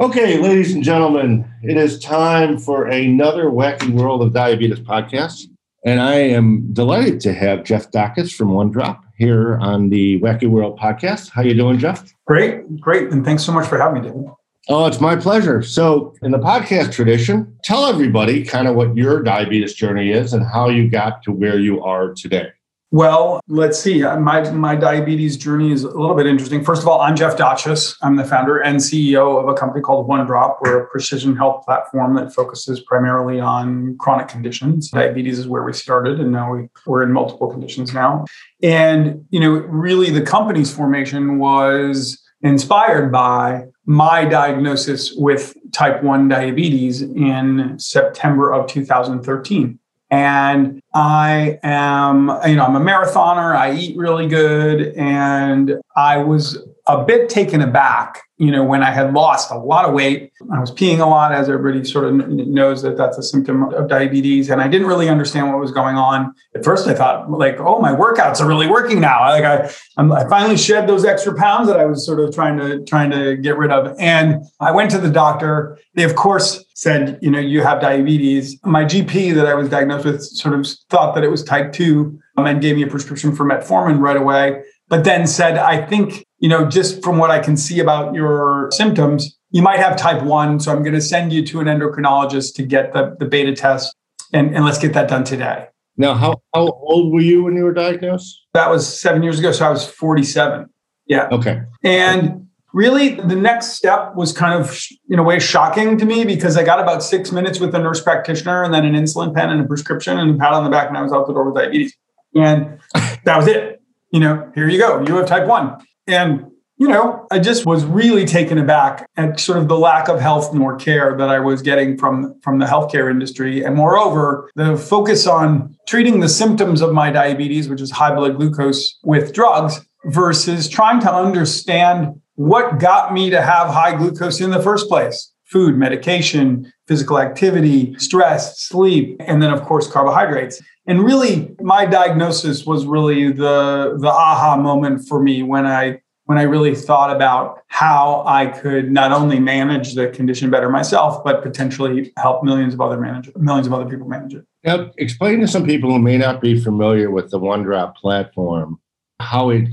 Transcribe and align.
Okay, 0.00 0.38
ladies 0.38 0.76
and 0.76 0.84
gentlemen, 0.84 1.44
it 1.60 1.76
is 1.76 1.98
time 1.98 2.56
for 2.56 2.86
another 2.86 3.46
Wacky 3.46 3.90
World 3.90 4.22
of 4.22 4.32
Diabetes 4.32 4.78
podcast. 4.78 5.46
And 5.84 6.00
I 6.00 6.14
am 6.14 6.72
delighted 6.72 7.18
to 7.22 7.32
have 7.32 7.64
Jeff 7.64 7.90
Dachis 7.90 8.32
from 8.32 8.54
One 8.54 8.70
Drop 8.70 9.02
here 9.16 9.58
on 9.58 9.90
the 9.90 10.20
Wacky 10.20 10.48
World 10.48 10.78
podcast. 10.78 11.30
How 11.30 11.42
you 11.42 11.52
doing, 11.54 11.80
Jeff? 11.80 12.14
Great, 12.28 12.80
great. 12.80 13.10
And 13.10 13.24
thanks 13.24 13.42
so 13.42 13.50
much 13.50 13.66
for 13.66 13.76
having 13.76 14.02
me, 14.02 14.08
David. 14.08 14.26
Oh, 14.68 14.86
it's 14.86 15.00
my 15.00 15.16
pleasure. 15.16 15.62
So, 15.62 16.14
in 16.22 16.30
the 16.30 16.38
podcast 16.38 16.92
tradition, 16.92 17.58
tell 17.64 17.84
everybody 17.84 18.44
kind 18.44 18.68
of 18.68 18.76
what 18.76 18.96
your 18.96 19.20
diabetes 19.24 19.74
journey 19.74 20.12
is 20.12 20.32
and 20.32 20.46
how 20.46 20.68
you 20.68 20.88
got 20.88 21.24
to 21.24 21.32
where 21.32 21.58
you 21.58 21.82
are 21.82 22.14
today. 22.14 22.50
Well, 22.90 23.40
let's 23.48 23.78
see. 23.78 24.02
Uh, 24.02 24.18
my 24.18 24.50
my 24.50 24.74
diabetes 24.74 25.36
journey 25.36 25.72
is 25.72 25.84
a 25.84 25.88
little 25.88 26.14
bit 26.14 26.26
interesting. 26.26 26.64
First 26.64 26.80
of 26.80 26.88
all, 26.88 27.02
I'm 27.02 27.16
Jeff 27.16 27.36
Dachis. 27.36 27.94
I'm 28.00 28.16
the 28.16 28.24
founder 28.24 28.56
and 28.58 28.78
CEO 28.78 29.42
of 29.42 29.46
a 29.46 29.52
company 29.52 29.82
called 29.82 30.08
One 30.08 30.24
Drop. 30.24 30.58
We're 30.62 30.84
a 30.84 30.86
precision 30.86 31.36
health 31.36 31.66
platform 31.66 32.14
that 32.14 32.32
focuses 32.32 32.80
primarily 32.80 33.40
on 33.40 33.98
chronic 33.98 34.28
conditions. 34.28 34.90
Diabetes 34.90 35.38
is 35.38 35.46
where 35.46 35.64
we 35.64 35.74
started, 35.74 36.18
and 36.18 36.32
now 36.32 36.54
we, 36.54 36.70
we're 36.86 37.02
in 37.02 37.12
multiple 37.12 37.48
conditions 37.48 37.92
now. 37.92 38.24
And 38.62 39.26
you 39.28 39.40
know, 39.40 39.50
really, 39.50 40.10
the 40.10 40.22
company's 40.22 40.74
formation 40.74 41.38
was 41.38 42.18
inspired 42.40 43.12
by 43.12 43.66
my 43.84 44.24
diagnosis 44.24 45.12
with 45.12 45.54
type 45.72 46.02
1 46.02 46.28
diabetes 46.28 47.02
in 47.02 47.78
September 47.78 48.50
of 48.50 48.66
2013. 48.66 49.78
And 50.10 50.82
I 50.94 51.58
am, 51.62 52.30
you 52.46 52.56
know, 52.56 52.64
I'm 52.64 52.76
a 52.76 52.80
marathoner. 52.80 53.54
I 53.54 53.74
eat 53.74 53.96
really 53.96 54.26
good. 54.26 54.94
And 54.96 55.74
I 55.96 56.18
was 56.18 56.58
a 56.86 57.04
bit 57.04 57.28
taken 57.28 57.60
aback, 57.60 58.22
you 58.38 58.50
know, 58.50 58.64
when 58.64 58.82
I 58.82 58.90
had 58.90 59.12
lost 59.12 59.50
a 59.50 59.58
lot 59.58 59.84
of 59.84 59.92
weight. 59.92 60.32
I 60.50 60.58
was 60.58 60.72
peeing 60.72 61.00
a 61.00 61.06
lot, 61.06 61.32
as 61.32 61.50
everybody 61.50 61.84
sort 61.84 62.06
of 62.06 62.14
knows 62.30 62.80
that 62.80 62.96
that's 62.96 63.18
a 63.18 63.22
symptom 63.22 63.64
of 63.74 63.88
diabetes. 63.88 64.48
And 64.48 64.62
I 64.62 64.68
didn't 64.68 64.86
really 64.86 65.10
understand 65.10 65.50
what 65.50 65.60
was 65.60 65.70
going 65.70 65.96
on. 65.96 66.34
At 66.54 66.64
first, 66.64 66.88
I 66.88 66.94
thought, 66.94 67.30
like, 67.30 67.60
oh, 67.60 67.78
my 67.78 67.92
workouts 67.92 68.40
are 68.40 68.48
really 68.48 68.66
working 68.66 69.02
now. 69.02 69.20
Like, 69.28 69.44
I, 69.44 69.70
I'm, 69.98 70.10
I 70.10 70.26
finally 70.30 70.56
shed 70.56 70.88
those 70.88 71.04
extra 71.04 71.34
pounds 71.34 71.68
that 71.68 71.78
I 71.78 71.84
was 71.84 72.06
sort 72.06 72.20
of 72.20 72.34
trying 72.34 72.56
to 72.56 72.82
trying 72.84 73.10
to 73.10 73.36
get 73.36 73.58
rid 73.58 73.70
of. 73.70 73.94
And 73.98 74.42
I 74.58 74.72
went 74.72 74.90
to 74.92 74.98
the 74.98 75.10
doctor. 75.10 75.78
They, 75.92 76.04
of 76.04 76.14
course, 76.14 76.64
said, 76.78 77.18
you 77.20 77.30
know, 77.30 77.40
you 77.40 77.62
have 77.62 77.80
diabetes. 77.80 78.58
My 78.64 78.84
GP 78.84 79.34
that 79.34 79.46
I 79.46 79.54
was 79.54 79.68
diagnosed 79.68 80.04
with 80.04 80.22
sort 80.22 80.54
of 80.54 80.66
thought 80.90 81.14
that 81.14 81.24
it 81.24 81.30
was 81.30 81.42
type 81.42 81.72
two 81.72 82.18
um, 82.36 82.46
and 82.46 82.60
gave 82.60 82.76
me 82.76 82.82
a 82.82 82.86
prescription 82.86 83.34
for 83.34 83.44
metformin 83.44 83.98
right 84.00 84.16
away 84.16 84.62
but 84.88 85.04
then 85.04 85.26
said, 85.26 85.58
I 85.58 85.84
think, 85.84 86.26
you 86.38 86.48
know, 86.48 86.66
just 86.66 87.02
from 87.02 87.18
what 87.18 87.30
I 87.30 87.38
can 87.40 87.56
see 87.56 87.80
about 87.80 88.14
your 88.14 88.70
symptoms, 88.72 89.36
you 89.50 89.62
might 89.62 89.78
have 89.78 89.96
type 89.96 90.22
one. 90.22 90.60
So 90.60 90.72
I'm 90.72 90.82
going 90.82 90.94
to 90.94 91.00
send 91.00 91.32
you 91.32 91.44
to 91.46 91.60
an 91.60 91.66
endocrinologist 91.66 92.54
to 92.54 92.62
get 92.62 92.92
the, 92.92 93.14
the 93.18 93.26
beta 93.26 93.54
test 93.54 93.94
and, 94.32 94.54
and 94.54 94.64
let's 94.64 94.78
get 94.78 94.94
that 94.94 95.08
done 95.08 95.24
today. 95.24 95.66
Now, 95.96 96.14
how, 96.14 96.40
how 96.54 96.68
old 96.68 97.12
were 97.12 97.20
you 97.20 97.44
when 97.44 97.56
you 97.56 97.64
were 97.64 97.72
diagnosed? 97.72 98.46
That 98.54 98.70
was 98.70 99.00
seven 99.00 99.22
years 99.22 99.38
ago. 99.38 99.52
So 99.52 99.66
I 99.66 99.70
was 99.70 99.86
47. 99.86 100.68
Yeah. 101.06 101.28
Okay. 101.32 101.62
And 101.82 102.47
really, 102.78 103.14
the 103.14 103.36
next 103.36 103.72
step 103.72 104.14
was 104.14 104.32
kind 104.32 104.54
of, 104.54 104.80
in 105.10 105.18
a 105.18 105.22
way, 105.22 105.38
shocking 105.38 105.98
to 105.98 106.04
me 106.04 106.24
because 106.24 106.56
I 106.56 106.62
got 106.62 106.78
about 106.80 107.02
six 107.02 107.32
minutes 107.32 107.58
with 107.60 107.74
a 107.74 107.78
nurse 107.78 108.00
practitioner 108.00 108.62
and 108.62 108.72
then 108.72 108.84
an 108.84 108.94
insulin 108.94 109.34
pen 109.34 109.50
and 109.50 109.60
a 109.60 109.64
prescription 109.64 110.18
and 110.18 110.34
a 110.34 110.38
pat 110.38 110.52
on 110.52 110.64
the 110.64 110.70
back, 110.70 110.88
and 110.88 110.96
I 110.96 111.02
was 111.02 111.12
out 111.12 111.26
the 111.26 111.32
door 111.32 111.44
with 111.44 111.56
diabetes. 111.56 111.96
And 112.34 112.78
that 113.24 113.36
was 113.36 113.46
it 113.46 113.78
you 114.10 114.20
know, 114.20 114.50
here 114.54 114.68
you 114.68 114.78
go, 114.78 115.04
you 115.06 115.16
have 115.16 115.26
type 115.26 115.46
one. 115.46 115.76
And, 116.06 116.46
you 116.76 116.88
know, 116.88 117.26
I 117.30 117.38
just 117.38 117.66
was 117.66 117.84
really 117.84 118.24
taken 118.24 118.56
aback 118.58 119.08
at 119.16 119.40
sort 119.40 119.58
of 119.58 119.68
the 119.68 119.78
lack 119.78 120.08
of 120.08 120.20
health 120.20 120.54
nor 120.54 120.76
care 120.76 121.16
that 121.16 121.28
I 121.28 121.40
was 121.40 121.60
getting 121.60 121.98
from, 121.98 122.38
from 122.42 122.58
the 122.58 122.66
healthcare 122.66 123.10
industry. 123.10 123.64
And 123.64 123.74
moreover, 123.74 124.50
the 124.54 124.76
focus 124.76 125.26
on 125.26 125.76
treating 125.88 126.20
the 126.20 126.28
symptoms 126.28 126.80
of 126.80 126.92
my 126.92 127.10
diabetes, 127.10 127.68
which 127.68 127.80
is 127.80 127.90
high 127.90 128.14
blood 128.14 128.36
glucose 128.36 128.98
with 129.02 129.34
drugs, 129.34 129.80
versus 130.04 130.68
trying 130.68 131.00
to 131.00 131.12
understand 131.12 132.20
what 132.38 132.78
got 132.78 133.12
me 133.12 133.30
to 133.30 133.42
have 133.42 133.66
high 133.68 133.96
glucose 133.96 134.40
in 134.40 134.50
the 134.50 134.62
first 134.62 134.88
place 134.88 135.32
food, 135.44 135.76
medication, 135.76 136.70
physical 136.86 137.18
activity, 137.18 137.94
stress, 137.98 138.60
sleep, 138.60 139.16
and 139.20 139.42
then, 139.42 139.50
of 139.50 139.62
course, 139.62 139.90
carbohydrates. 139.90 140.60
And 140.86 141.02
really, 141.02 141.56
my 141.60 141.86
diagnosis 141.86 142.66
was 142.66 142.84
really 142.84 143.32
the, 143.32 143.96
the 143.98 144.08
aha 144.08 144.58
moment 144.58 145.08
for 145.08 145.22
me 145.22 145.42
when 145.42 145.66
I 145.66 146.00
when 146.26 146.36
I 146.36 146.42
really 146.42 146.74
thought 146.74 147.14
about 147.16 147.62
how 147.68 148.22
I 148.26 148.48
could 148.48 148.92
not 148.92 149.12
only 149.12 149.40
manage 149.40 149.94
the 149.94 150.08
condition 150.08 150.50
better 150.50 150.68
myself, 150.68 151.24
but 151.24 151.42
potentially 151.42 152.12
help 152.18 152.44
millions 152.44 152.74
of 152.74 152.82
other 152.82 153.00
manage 153.00 153.34
millions 153.36 153.66
of 153.66 153.72
other 153.72 153.86
people 153.86 154.06
manage 154.06 154.34
it. 154.34 154.44
Now, 154.62 154.90
explain 154.98 155.40
to 155.40 155.48
some 155.48 155.64
people 155.64 155.90
who 155.90 155.98
may 155.98 156.18
not 156.18 156.42
be 156.42 156.60
familiar 156.60 157.10
with 157.10 157.30
the 157.30 157.40
OneDrop 157.40 157.96
platform 157.96 158.78
how 159.18 159.48
it 159.48 159.68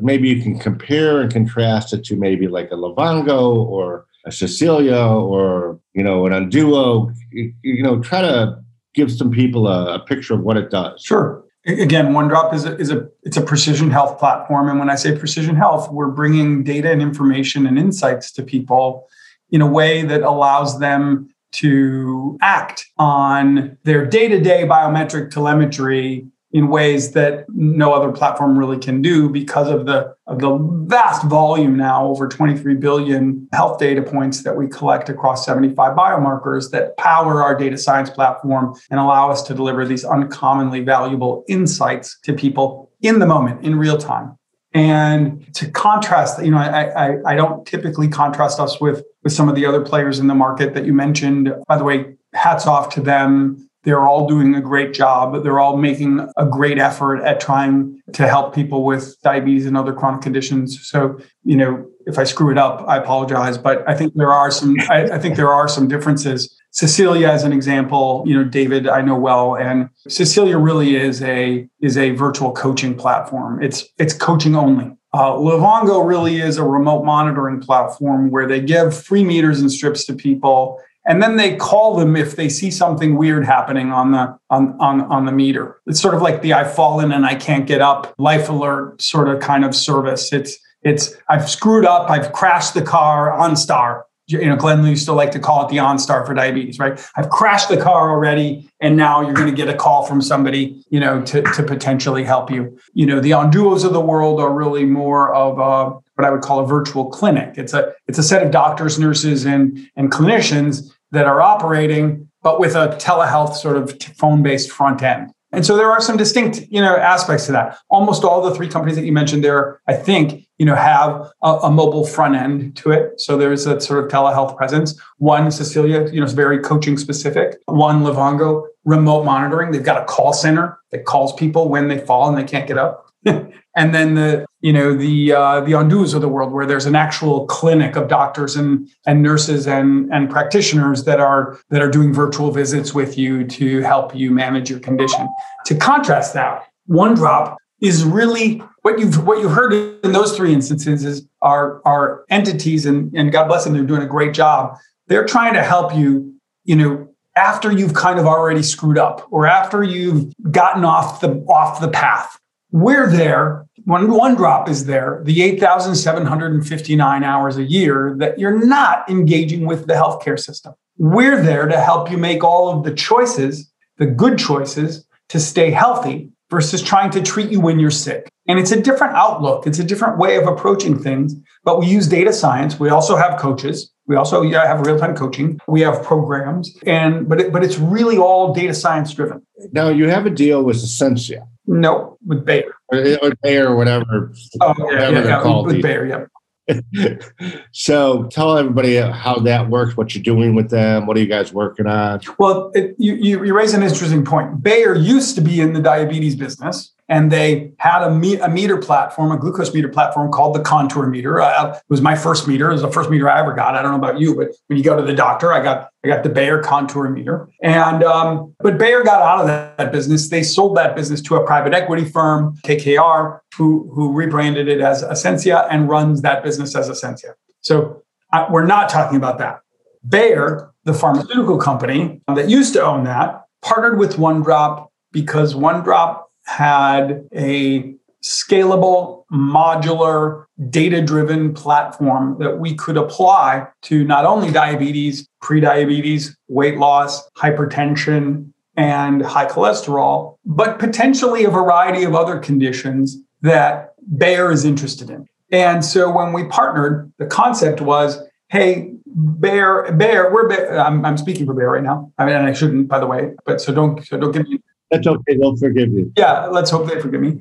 maybe 0.00 0.28
you 0.28 0.42
can 0.42 0.58
compare 0.58 1.20
and 1.20 1.32
contrast 1.32 1.92
it 1.92 2.04
to 2.04 2.16
maybe 2.16 2.48
like 2.48 2.70
a 2.70 2.74
Livongo 2.74 3.54
or 3.54 4.06
a 4.26 4.32
Cecelia 4.32 5.06
or 5.06 5.80
you 5.94 6.02
know 6.02 6.26
an 6.26 6.32
Onduo. 6.32 7.14
You, 7.30 7.52
you 7.62 7.82
know, 7.82 8.00
try 8.00 8.22
to 8.22 8.58
give 8.94 9.12
some 9.12 9.30
people 9.30 9.68
a, 9.68 9.94
a, 9.94 9.98
picture 10.00 10.34
of 10.34 10.40
what 10.40 10.56
it 10.56 10.70
does. 10.70 11.02
Sure. 11.02 11.44
Again, 11.66 12.12
OneDrop 12.12 12.54
is 12.54 12.64
a, 12.64 12.76
is 12.78 12.90
a 12.90 13.08
it's 13.22 13.36
a 13.36 13.42
precision 13.42 13.90
health 13.90 14.18
platform, 14.18 14.68
and 14.68 14.78
when 14.78 14.90
I 14.90 14.94
say 14.94 15.16
precision 15.16 15.54
health, 15.54 15.90
we're 15.92 16.10
bringing 16.10 16.64
data 16.64 16.90
and 16.90 17.02
information 17.02 17.66
and 17.66 17.78
insights 17.78 18.32
to 18.32 18.42
people 18.42 19.06
in 19.50 19.60
a 19.60 19.66
way 19.66 20.02
that 20.02 20.22
allows 20.22 20.78
them 20.78 21.28
to 21.50 22.38
act 22.42 22.86
on 22.98 23.76
their 23.84 24.04
day 24.06 24.28
to 24.28 24.40
day 24.40 24.64
biometric 24.64 25.30
telemetry 25.30 26.26
in 26.52 26.68
ways 26.68 27.12
that 27.12 27.44
no 27.48 27.92
other 27.92 28.10
platform 28.10 28.58
really 28.58 28.78
can 28.78 29.02
do 29.02 29.28
because 29.28 29.68
of 29.68 29.84
the 29.84 30.14
of 30.26 30.38
the 30.38 30.56
vast 30.86 31.24
volume 31.26 31.76
now 31.76 32.06
over 32.06 32.26
23 32.26 32.74
billion 32.76 33.46
health 33.52 33.78
data 33.78 34.02
points 34.02 34.42
that 34.44 34.56
we 34.56 34.66
collect 34.66 35.08
across 35.08 35.44
75 35.44 35.96
biomarkers 35.96 36.70
that 36.70 36.96
power 36.96 37.42
our 37.42 37.54
data 37.54 37.76
science 37.76 38.08
platform 38.08 38.74
and 38.90 38.98
allow 38.98 39.30
us 39.30 39.42
to 39.42 39.54
deliver 39.54 39.84
these 39.84 40.04
uncommonly 40.04 40.80
valuable 40.80 41.44
insights 41.48 42.18
to 42.24 42.32
people 42.32 42.90
in 43.02 43.18
the 43.18 43.26
moment 43.26 43.64
in 43.64 43.78
real 43.78 43.98
time. 43.98 44.34
And 44.72 45.54
to 45.54 45.70
contrast 45.70 46.42
you 46.42 46.50
know 46.50 46.58
I, 46.58 47.08
I 47.08 47.16
i 47.26 47.34
don't 47.34 47.66
typically 47.66 48.08
contrast 48.08 48.60
us 48.60 48.80
with 48.80 49.02
with 49.22 49.32
some 49.32 49.48
of 49.48 49.54
the 49.54 49.66
other 49.66 49.82
players 49.82 50.18
in 50.18 50.28
the 50.28 50.34
market 50.34 50.72
that 50.74 50.86
you 50.86 50.94
mentioned. 50.94 51.52
By 51.66 51.76
the 51.76 51.84
way 51.84 52.14
hats 52.34 52.66
off 52.66 52.90
to 52.94 53.00
them 53.00 53.67
they're 53.88 54.06
all 54.06 54.28
doing 54.28 54.54
a 54.54 54.60
great 54.60 54.92
job. 54.92 55.42
They're 55.42 55.58
all 55.58 55.78
making 55.78 56.28
a 56.36 56.44
great 56.44 56.78
effort 56.78 57.22
at 57.22 57.40
trying 57.40 58.02
to 58.12 58.28
help 58.28 58.54
people 58.54 58.84
with 58.84 59.16
diabetes 59.22 59.64
and 59.64 59.78
other 59.78 59.94
chronic 59.94 60.20
conditions. 60.20 60.86
So, 60.86 61.18
you 61.42 61.56
know, 61.56 61.86
if 62.06 62.18
I 62.18 62.24
screw 62.24 62.50
it 62.50 62.58
up, 62.58 62.84
I 62.86 62.98
apologize. 62.98 63.56
But 63.56 63.88
I 63.88 63.94
think 63.94 64.12
there 64.12 64.30
are 64.30 64.50
some. 64.50 64.76
I, 64.90 65.04
I 65.04 65.18
think 65.18 65.36
there 65.36 65.48
are 65.48 65.68
some 65.68 65.88
differences. 65.88 66.54
Cecelia, 66.70 67.30
as 67.30 67.44
an 67.44 67.52
example, 67.54 68.24
you 68.26 68.36
know, 68.36 68.44
David, 68.44 68.86
I 68.88 69.00
know 69.00 69.18
well, 69.18 69.56
and 69.56 69.88
Cecelia 70.06 70.58
really 70.58 70.94
is 70.94 71.22
a 71.22 71.66
is 71.80 71.96
a 71.96 72.10
virtual 72.10 72.52
coaching 72.52 72.94
platform. 72.94 73.62
It's 73.62 73.86
it's 73.96 74.12
coaching 74.12 74.54
only. 74.54 74.94
Uh, 75.14 75.32
Livongo 75.32 76.06
really 76.06 76.42
is 76.42 76.58
a 76.58 76.62
remote 76.62 77.06
monitoring 77.06 77.58
platform 77.58 78.30
where 78.30 78.46
they 78.46 78.60
give 78.60 78.94
free 78.94 79.24
meters 79.24 79.62
and 79.62 79.72
strips 79.72 80.04
to 80.04 80.12
people 80.12 80.78
and 81.08 81.22
then 81.22 81.36
they 81.36 81.56
call 81.56 81.96
them 81.96 82.14
if 82.14 82.36
they 82.36 82.50
see 82.50 82.70
something 82.70 83.16
weird 83.16 83.44
happening 83.44 83.90
on 83.90 84.12
the 84.12 84.38
on 84.50 84.76
on 84.78 85.00
on 85.02 85.24
the 85.24 85.32
meter. 85.32 85.80
It's 85.86 86.00
sort 86.00 86.14
of 86.14 86.20
like 86.20 86.42
the 86.42 86.52
I've 86.52 86.72
fallen 86.72 87.10
and 87.10 87.24
I 87.24 87.34
can't 87.34 87.66
get 87.66 87.80
up 87.80 88.14
life 88.18 88.48
alert 88.48 89.00
sort 89.00 89.28
of 89.28 89.40
kind 89.40 89.64
of 89.64 89.74
service. 89.74 90.32
It's 90.32 90.58
it's 90.82 91.16
I've 91.28 91.48
screwed 91.48 91.86
up, 91.86 92.10
I've 92.10 92.32
crashed 92.32 92.74
the 92.74 92.82
car 92.82 93.32
OnStar. 93.32 94.02
You 94.26 94.44
know, 94.44 94.56
Glenn 94.56 94.84
used 94.84 95.06
to 95.06 95.14
like 95.14 95.30
to 95.30 95.38
call 95.38 95.64
it 95.64 95.70
the 95.70 95.78
OnStar 95.78 96.26
for 96.26 96.34
diabetes, 96.34 96.78
right? 96.78 97.02
I've 97.16 97.30
crashed 97.30 97.70
the 97.70 97.78
car 97.78 98.10
already, 98.10 98.68
and 98.78 98.94
now 98.94 99.22
you're 99.22 99.32
going 99.32 99.48
to 99.48 99.56
get 99.56 99.70
a 99.70 99.74
call 99.74 100.04
from 100.04 100.20
somebody, 100.20 100.84
you 100.90 101.00
know, 101.00 101.22
to, 101.22 101.40
to 101.40 101.62
potentially 101.62 102.24
help 102.24 102.50
you. 102.50 102.78
You 102.92 103.06
know, 103.06 103.20
the 103.20 103.30
Onduos 103.30 103.86
of 103.86 103.94
the 103.94 104.02
world 104.02 104.38
are 104.38 104.52
really 104.52 104.84
more 104.84 105.34
of 105.34 105.58
a 105.58 105.98
what 106.16 106.26
I 106.26 106.30
would 106.30 106.42
call 106.42 106.60
a 106.60 106.66
virtual 106.66 107.06
clinic. 107.06 107.56
It's 107.56 107.72
a 107.72 107.94
it's 108.06 108.18
a 108.18 108.22
set 108.22 108.42
of 108.42 108.50
doctors, 108.50 108.98
nurses, 108.98 109.46
and 109.46 109.88
and 109.96 110.12
clinicians 110.12 110.92
that 111.12 111.26
are 111.26 111.40
operating, 111.40 112.28
but 112.42 112.60
with 112.60 112.74
a 112.74 112.88
telehealth 113.00 113.54
sort 113.54 113.76
of 113.76 114.00
phone 114.16 114.42
based 114.42 114.70
front 114.70 115.02
end. 115.02 115.32
And 115.50 115.64
so 115.64 115.76
there 115.76 115.90
are 115.90 116.00
some 116.00 116.18
distinct, 116.18 116.60
you 116.68 116.80
know, 116.80 116.96
aspects 116.96 117.46
to 117.46 117.52
that. 117.52 117.78
Almost 117.88 118.22
all 118.22 118.42
the 118.42 118.54
three 118.54 118.68
companies 118.68 118.96
that 118.96 119.06
you 119.06 119.12
mentioned 119.12 119.42
there, 119.42 119.80
I 119.88 119.94
think, 119.94 120.46
you 120.58 120.66
know, 120.66 120.74
have 120.74 121.30
a, 121.42 121.52
a, 121.62 121.70
mobile 121.70 122.04
front 122.04 122.34
end 122.34 122.76
to 122.76 122.90
it. 122.90 123.18
So 123.18 123.38
there's 123.38 123.64
a 123.64 123.80
sort 123.80 124.04
of 124.04 124.10
telehealth 124.10 124.58
presence. 124.58 125.00
One, 125.16 125.50
Cecelia, 125.50 126.10
you 126.12 126.20
know, 126.20 126.26
is 126.26 126.34
very 126.34 126.58
coaching 126.58 126.98
specific. 126.98 127.56
One, 127.64 128.02
Livongo, 128.02 128.66
remote 128.84 129.24
monitoring. 129.24 129.70
They've 129.70 129.82
got 129.82 130.02
a 130.02 130.04
call 130.04 130.34
center 130.34 130.78
that 130.90 131.06
calls 131.06 131.32
people 131.32 131.70
when 131.70 131.88
they 131.88 131.98
fall 131.98 132.28
and 132.28 132.36
they 132.36 132.44
can't 132.44 132.68
get 132.68 132.76
up. 132.76 133.06
and 133.24 133.94
then 133.94 134.14
the 134.14 134.44
you 134.60 134.72
know 134.72 134.94
the 134.94 135.32
uh, 135.32 135.60
the 135.60 135.72
Onduos 135.72 136.14
of 136.14 136.20
the 136.20 136.28
world, 136.28 136.52
where 136.52 136.66
there's 136.66 136.86
an 136.86 136.96
actual 136.96 137.46
clinic 137.46 137.96
of 137.96 138.08
doctors 138.08 138.56
and 138.56 138.88
and 139.06 139.22
nurses 139.22 139.66
and 139.66 140.12
and 140.12 140.28
practitioners 140.30 141.04
that 141.04 141.20
are 141.20 141.58
that 141.70 141.80
are 141.80 141.90
doing 141.90 142.12
virtual 142.12 142.50
visits 142.50 142.94
with 142.94 143.16
you 143.16 143.46
to 143.46 143.80
help 143.82 144.14
you 144.14 144.30
manage 144.30 144.68
your 144.68 144.80
condition. 144.80 145.28
To 145.66 145.74
contrast 145.76 146.34
that, 146.34 146.66
one 146.86 147.14
drop 147.14 147.58
is 147.80 148.04
really 148.04 148.62
what 148.82 148.98
you've 148.98 149.24
what 149.26 149.40
you've 149.40 149.52
heard 149.52 149.72
in 150.04 150.12
those 150.12 150.36
three 150.36 150.52
instances 150.52 151.04
is 151.04 151.26
are 151.42 151.80
are 151.84 152.24
entities 152.30 152.86
and 152.86 153.12
and 153.14 153.30
God 153.30 153.46
bless 153.46 153.64
them, 153.64 153.74
they're 153.74 153.82
doing 153.82 154.02
a 154.02 154.06
great 154.06 154.34
job. 154.34 154.76
They're 155.06 155.26
trying 155.26 155.54
to 155.54 155.62
help 155.62 155.94
you, 155.94 156.34
you 156.64 156.76
know, 156.76 157.08
after 157.36 157.72
you've 157.72 157.94
kind 157.94 158.18
of 158.18 158.26
already 158.26 158.62
screwed 158.62 158.98
up 158.98 159.26
or 159.30 159.46
after 159.46 159.82
you've 159.82 160.32
gotten 160.50 160.84
off 160.84 161.20
the 161.20 161.28
off 161.48 161.80
the 161.80 161.88
path. 161.88 162.38
We're 162.70 163.10
there 163.10 163.66
when 163.84 164.08
OneDrop 164.08 164.68
is 164.68 164.84
there, 164.84 165.22
the 165.24 165.42
8,759 165.42 167.24
hours 167.24 167.56
a 167.56 167.62
year 167.62 168.14
that 168.18 168.38
you're 168.38 168.66
not 168.66 169.08
engaging 169.08 169.64
with 169.64 169.86
the 169.86 169.94
healthcare 169.94 170.38
system. 170.38 170.74
We're 170.98 171.42
there 171.42 171.66
to 171.66 171.80
help 171.80 172.10
you 172.10 172.18
make 172.18 172.44
all 172.44 172.68
of 172.68 172.84
the 172.84 172.92
choices, 172.92 173.72
the 173.96 174.06
good 174.06 174.38
choices 174.38 175.06
to 175.30 175.40
stay 175.40 175.70
healthy 175.70 176.30
versus 176.50 176.82
trying 176.82 177.10
to 177.12 177.22
treat 177.22 177.50
you 177.50 177.60
when 177.60 177.78
you're 177.78 177.90
sick. 177.90 178.28
And 178.46 178.58
it's 178.58 178.72
a 178.72 178.80
different 178.80 179.14
outlook, 179.14 179.66
it's 179.66 179.78
a 179.78 179.84
different 179.84 180.18
way 180.18 180.36
of 180.36 180.46
approaching 180.46 180.98
things. 180.98 181.34
But 181.64 181.78
we 181.78 181.86
use 181.86 182.08
data 182.08 182.32
science. 182.32 182.80
We 182.80 182.88
also 182.88 183.16
have 183.16 183.38
coaches. 183.38 183.90
We 184.06 184.16
also 184.16 184.42
have 184.50 184.86
real 184.86 184.98
time 184.98 185.14
coaching. 185.14 185.60
We 185.68 185.82
have 185.82 186.02
programs, 186.02 186.74
and 186.86 187.28
but 187.28 187.40
it, 187.42 187.52
but 187.52 187.62
it's 187.62 187.78
really 187.78 188.16
all 188.16 188.54
data 188.54 188.72
science 188.72 189.12
driven. 189.12 189.42
Now 189.72 189.90
you 189.90 190.08
have 190.08 190.24
a 190.24 190.30
deal 190.30 190.62
with 190.62 190.76
Ascensia. 190.78 191.46
No, 191.68 192.16
with 192.26 192.46
Bayer. 192.46 192.72
Or, 192.88 192.98
or 193.22 193.32
Bayer, 193.42 193.68
or 193.68 193.76
whatever. 193.76 194.32
Oh, 194.60 194.74
yeah, 194.78 194.84
whatever 194.84 195.12
yeah, 195.12 195.24
yeah. 195.24 195.42
Called, 195.42 195.66
with 195.66 195.82
Bayer, 195.82 196.06
yeah. 196.06 196.24
so 197.72 198.24
tell 198.24 198.56
everybody 198.56 198.96
how 198.96 199.36
that 199.40 199.68
works, 199.68 199.96
what 199.96 200.14
you're 200.14 200.24
doing 200.24 200.54
with 200.54 200.70
them, 200.70 201.06
what 201.06 201.16
are 201.16 201.20
you 201.20 201.26
guys 201.26 201.52
working 201.52 201.86
on? 201.86 202.20
Well, 202.38 202.70
it, 202.74 202.94
you, 202.98 203.44
you 203.44 203.54
raise 203.54 203.74
an 203.74 203.82
interesting 203.82 204.24
point. 204.24 204.62
Bayer 204.62 204.94
used 204.94 205.34
to 205.34 205.42
be 205.42 205.60
in 205.60 205.74
the 205.74 205.80
diabetes 205.80 206.36
business 206.36 206.94
and 207.08 207.32
they 207.32 207.72
had 207.78 208.02
a, 208.02 208.10
me- 208.10 208.38
a 208.38 208.48
meter 208.48 208.76
platform, 208.76 209.32
a 209.32 209.38
glucose 209.38 209.72
meter 209.72 209.88
platform 209.88 210.30
called 210.30 210.54
the 210.54 210.60
Contour 210.60 211.06
meter. 211.06 211.40
Uh, 211.40 211.74
it 211.74 211.82
was 211.88 212.02
my 212.02 212.14
first 212.14 212.46
meter. 212.46 212.68
It 212.68 212.74
was 212.74 212.82
the 212.82 212.92
first 212.92 213.08
meter 213.08 213.30
I 213.30 213.40
ever 213.40 213.54
got. 213.54 213.74
I 213.74 213.82
don't 213.82 213.92
know 213.92 214.08
about 214.08 214.20
you, 214.20 214.36
but 214.36 214.48
when 214.66 214.76
you 214.76 214.84
go 214.84 214.94
to 214.96 215.02
the 215.02 215.14
doctor, 215.14 215.52
I 215.52 215.62
got 215.62 215.90
I 216.04 216.08
got 216.08 216.22
the 216.22 216.28
Bayer 216.28 216.62
Contour 216.62 217.08
meter. 217.08 217.48
And 217.62 218.04
um, 218.04 218.54
but 218.60 218.78
Bayer 218.78 219.02
got 219.02 219.22
out 219.22 219.40
of 219.40 219.46
that, 219.46 219.78
that, 219.78 219.92
business. 219.92 220.28
They 220.28 220.42
sold 220.42 220.76
that 220.76 220.94
business 220.94 221.22
to 221.22 221.36
a 221.36 221.46
private 221.46 221.72
equity 221.72 222.04
firm, 222.04 222.56
KKR, 222.64 223.40
who 223.56 223.90
who 223.94 224.12
rebranded 224.12 224.68
it 224.68 224.80
as 224.80 225.02
Ascensia 225.02 225.66
and 225.70 225.88
runs 225.88 226.22
that 226.22 226.44
business 226.44 226.76
as 226.76 226.88
Ascensia. 226.88 227.32
So 227.62 228.02
uh, 228.32 228.46
we're 228.50 228.66
not 228.66 228.90
talking 228.90 229.16
about 229.16 229.38
that. 229.38 229.60
Bayer, 230.06 230.72
the 230.84 230.94
pharmaceutical 230.94 231.58
company 231.58 232.20
that 232.28 232.48
used 232.48 232.74
to 232.74 232.82
own 232.82 233.04
that, 233.04 233.44
partnered 233.62 233.98
with 233.98 234.16
OneDrop 234.16 234.88
because 235.10 235.54
OneDrop 235.54 236.22
had 236.48 237.28
a 237.34 237.94
scalable, 238.22 239.24
modular, 239.30 240.46
data 240.70 241.02
driven 241.02 241.52
platform 241.52 242.36
that 242.40 242.58
we 242.58 242.74
could 242.74 242.96
apply 242.96 243.68
to 243.82 244.02
not 244.04 244.24
only 244.24 244.50
diabetes, 244.50 245.28
prediabetes, 245.42 246.34
weight 246.48 246.78
loss, 246.78 247.28
hypertension, 247.32 248.50
and 248.76 249.22
high 249.22 249.46
cholesterol, 249.46 250.36
but 250.46 250.78
potentially 250.78 251.44
a 251.44 251.50
variety 251.50 252.02
of 252.02 252.14
other 252.14 252.38
conditions 252.38 253.18
that 253.42 253.92
Bayer 254.16 254.50
is 254.50 254.64
interested 254.64 255.10
in. 255.10 255.28
And 255.52 255.84
so 255.84 256.10
when 256.10 256.32
we 256.32 256.44
partnered, 256.44 257.12
the 257.18 257.26
concept 257.26 257.80
was 257.82 258.18
hey, 258.50 258.94
Bayer, 259.40 259.92
Bayer, 259.92 260.32
we're 260.32 260.48
Bayer. 260.48 260.78
I'm, 260.78 261.04
I'm 261.04 261.18
speaking 261.18 261.44
for 261.44 261.52
Bayer 261.52 261.70
right 261.70 261.82
now. 261.82 262.10
I 262.16 262.24
mean, 262.24 262.36
I 262.36 262.54
shouldn't, 262.54 262.88
by 262.88 262.98
the 262.98 263.06
way, 263.06 263.32
but 263.44 263.60
so 263.60 263.74
don't, 263.74 264.02
so 264.06 264.16
don't 264.18 264.32
give 264.32 264.48
me 264.48 264.58
that's 264.90 265.06
okay. 265.06 265.36
They'll 265.36 265.56
forgive 265.56 265.92
you. 265.92 266.12
Yeah, 266.16 266.46
let's 266.46 266.70
hope 266.70 266.88
they 266.88 267.00
forgive 267.00 267.20
me. 267.20 267.38